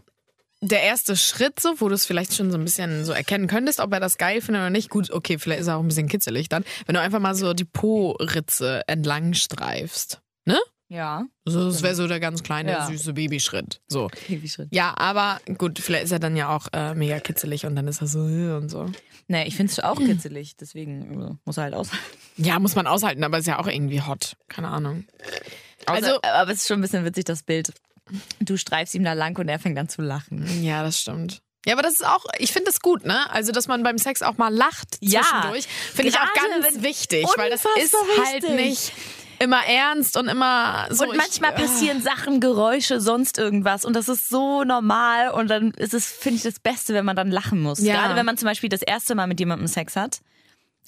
[0.62, 3.79] der erste Schritt, so, wo du es vielleicht schon so ein bisschen so erkennen könntest,
[3.79, 4.89] ob er das geil findet oder nicht.
[4.89, 6.63] Gut, okay, vielleicht ist er auch ein bisschen kitzelig dann.
[6.86, 10.21] Wenn du einfach mal so die Po-Ritze entlang streifst.
[10.45, 10.60] Ne?
[10.89, 11.26] Ja.
[11.45, 12.88] So, das wäre so der ganz kleine, Ja.
[12.88, 13.82] süße Babyschritt.
[13.88, 14.10] So.
[14.28, 14.69] Babyschritt.
[14.71, 18.02] Ja, aber gut, vielleicht ist er dann ja auch äh, mega kitzelig und dann ist
[18.02, 18.89] er so äh, und so.
[19.28, 21.89] Nee, ich finde es auch kitzelig, deswegen äh, muss er halt aus.
[22.38, 24.38] Ja, muss man aushalten, aber ist ja auch irgendwie hot.
[24.48, 25.06] Keine Ahnung.
[25.85, 27.73] Also, Also- aber es ist schon ein bisschen witzig, das Bild.
[28.40, 30.63] Du streifst ihm da lang und er fängt an zu lachen.
[30.63, 31.42] Ja, das stimmt.
[31.65, 33.29] Ja, aber das ist auch, ich finde das gut, ne?
[33.29, 35.21] Also, dass man beim Sex auch mal lacht Ja.
[35.23, 37.94] zwischendurch, finde ich auch ganz wichtig, weil das ist
[38.25, 38.56] halt wichtig.
[38.56, 38.94] nicht
[39.40, 41.06] immer ernst und immer so.
[41.06, 45.50] und manchmal ich, äh, passieren Sachen, Geräusche, sonst irgendwas und das ist so normal und
[45.50, 47.79] dann ist es, finde ich, das Beste, wenn man dann lachen muss.
[47.79, 47.96] Ja.
[47.96, 50.19] Gerade wenn man zum Beispiel das erste Mal mit jemandem Sex hat,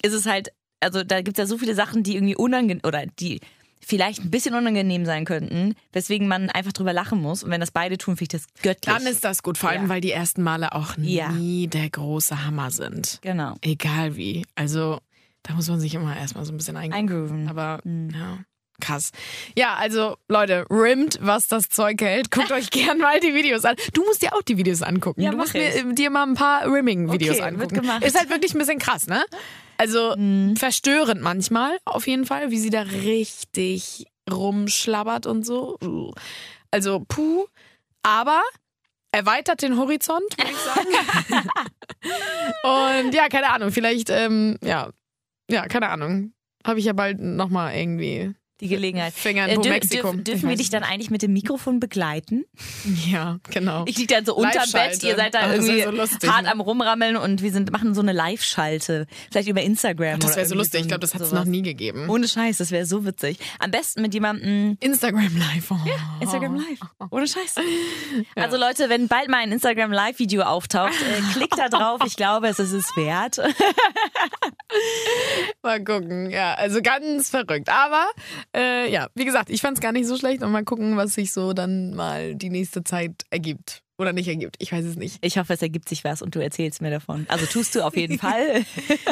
[0.02, 0.48] ist es halt
[0.82, 3.40] also da gibt's ja so viele Sachen, die irgendwie unangenehm oder die
[3.82, 7.42] vielleicht ein bisschen unangenehm sein könnten, weswegen man einfach drüber lachen muss.
[7.42, 8.94] Und wenn das beide tun, finde ich das göttlich.
[8.94, 9.88] Dann ist das gut, vor allem, Ja.
[9.88, 11.30] weil die ersten Male auch Ja.
[11.32, 13.18] nie der große Hammer sind.
[13.22, 13.56] genau.
[13.62, 14.46] Egal wie.
[14.54, 15.00] Also,
[15.42, 16.76] da muss man sich immer erstmal so ein bisschen.
[16.76, 17.48] Eingrooven.
[17.48, 18.38] Aber, ja.
[18.80, 19.10] Krass.
[19.56, 22.30] Ja, also Leute, rimmt, was das Zeug hält.
[22.30, 23.76] Guckt euch gern mal die Videos an.
[23.92, 25.20] Du musst dir auch die Videos angucken.
[25.20, 27.74] Ja, du musst mir, dir mal ein paar Rimming-Videos Okay, wird angucken.
[27.82, 28.04] gemacht.
[28.04, 29.22] Ist halt wirklich ein bisschen krass, ne?
[29.76, 30.56] Also Mhm.
[30.56, 35.76] verstörend manchmal, auf jeden Fall, wie sie da richtig rumschlabbert und so.
[36.70, 37.44] Also, puh.
[38.02, 38.40] Aber
[39.12, 41.44] erweitert den Horizont, würde ich sagen.
[43.06, 44.90] und ja, keine Ahnung, vielleicht, ähm, ja,
[45.50, 46.32] ja, keine Ahnung.
[46.64, 49.12] Habe ich ja bald nochmal irgendwie Die Gelegenheit.
[49.14, 50.08] Finger in Äh, dür- Mexiko.
[50.12, 52.44] dürf- Ich dürfen wir dich dann eigentlich mit dem Mikrofon begleiten?
[53.06, 53.84] Ja, genau.
[53.86, 54.70] Ich liege dann so unterm.
[54.72, 56.52] Bett, ihr seid da irgendwie so lustig, hart ne?
[56.52, 59.06] am Rumrammeln und wir sind, machen so eine Live-Schalte.
[59.30, 60.20] Vielleicht über Instagram.
[60.20, 60.80] Das wäre so lustig.
[60.80, 62.08] ein- Ich glaube, das hat es noch nie gegeben.
[62.08, 63.38] Ohne Scheiß, das wäre so witzig.
[63.58, 65.70] Am besten mit jemandem Instagram Live.
[65.70, 65.76] Oh.
[66.20, 66.78] Instagram Live.
[67.10, 67.54] Ohne Scheiß.
[68.36, 72.00] Also Leute, wenn bald mal ein Instagram Live-Video auftaucht, äh, klickt da drauf.
[72.06, 73.38] Ich glaube, es ist es wert.
[75.62, 76.30] Mal gucken.
[76.30, 77.68] Ja, also ganz verrückt.
[77.68, 78.06] Aber
[78.56, 81.14] äh, ja, wie gesagt, ich fand es gar nicht so schlecht und mal gucken, was
[81.14, 83.82] sich so dann mal die nächste Zeit ergibt.
[84.00, 84.56] Oder nicht ergibt.
[84.58, 85.18] Ich weiß es nicht.
[85.20, 87.26] Ich hoffe, es ergibt sich was und du erzählst mir davon.
[87.28, 88.64] Also tust du auf jeden Fall.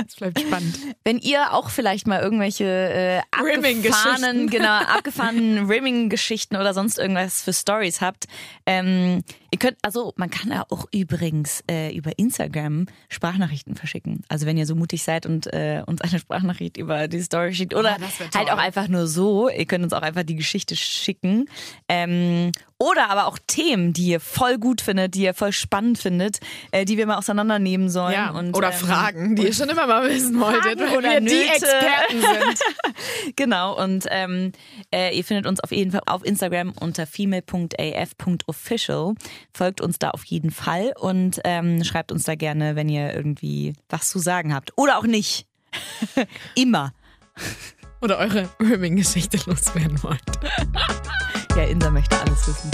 [0.06, 0.78] Es bleibt spannend.
[1.04, 4.46] Wenn ihr auch vielleicht mal irgendwelche äh, abgefahrenen, Rimming-Geschichten.
[4.50, 8.28] genau, abgefahrenen Rimming-Geschichten oder sonst irgendwas für Stories habt,
[8.64, 14.22] ähm, ihr könnt, also man kann ja auch übrigens äh, über Instagram Sprachnachrichten verschicken.
[14.28, 17.74] Also wenn ihr so mutig seid und äh, uns eine Sprachnachricht über die Story schickt
[17.74, 21.46] oder Oh, halt auch einfach nur so, ihr könnt uns auch einfach die Geschichte schicken.
[21.88, 26.38] Ähm, oder aber auch Themen, die ihr voll gut findet, die ihr voll spannend findet,
[26.70, 28.12] äh, die wir mal auseinandernehmen sollen.
[28.12, 31.20] Ja, und, oder ähm, Fragen, die ihr schon immer mal wissen wolltet, weil oder wir
[31.20, 31.54] die Nöte.
[31.54, 32.60] Experten sind.
[33.36, 34.52] Genau, und ähm,
[34.92, 39.14] äh, ihr findet uns auf jeden Fall auf Instagram unter female.af.official.
[39.52, 43.74] Folgt uns da auf jeden Fall und ähm, schreibt uns da gerne, wenn ihr irgendwie
[43.88, 44.72] was zu sagen habt.
[44.76, 45.46] Oder auch nicht.
[46.54, 46.92] Immer.
[48.00, 50.20] Oder eure Rimming-Geschichte loswerden wollt.
[51.58, 52.70] Ja, Insa möchte alles wissen.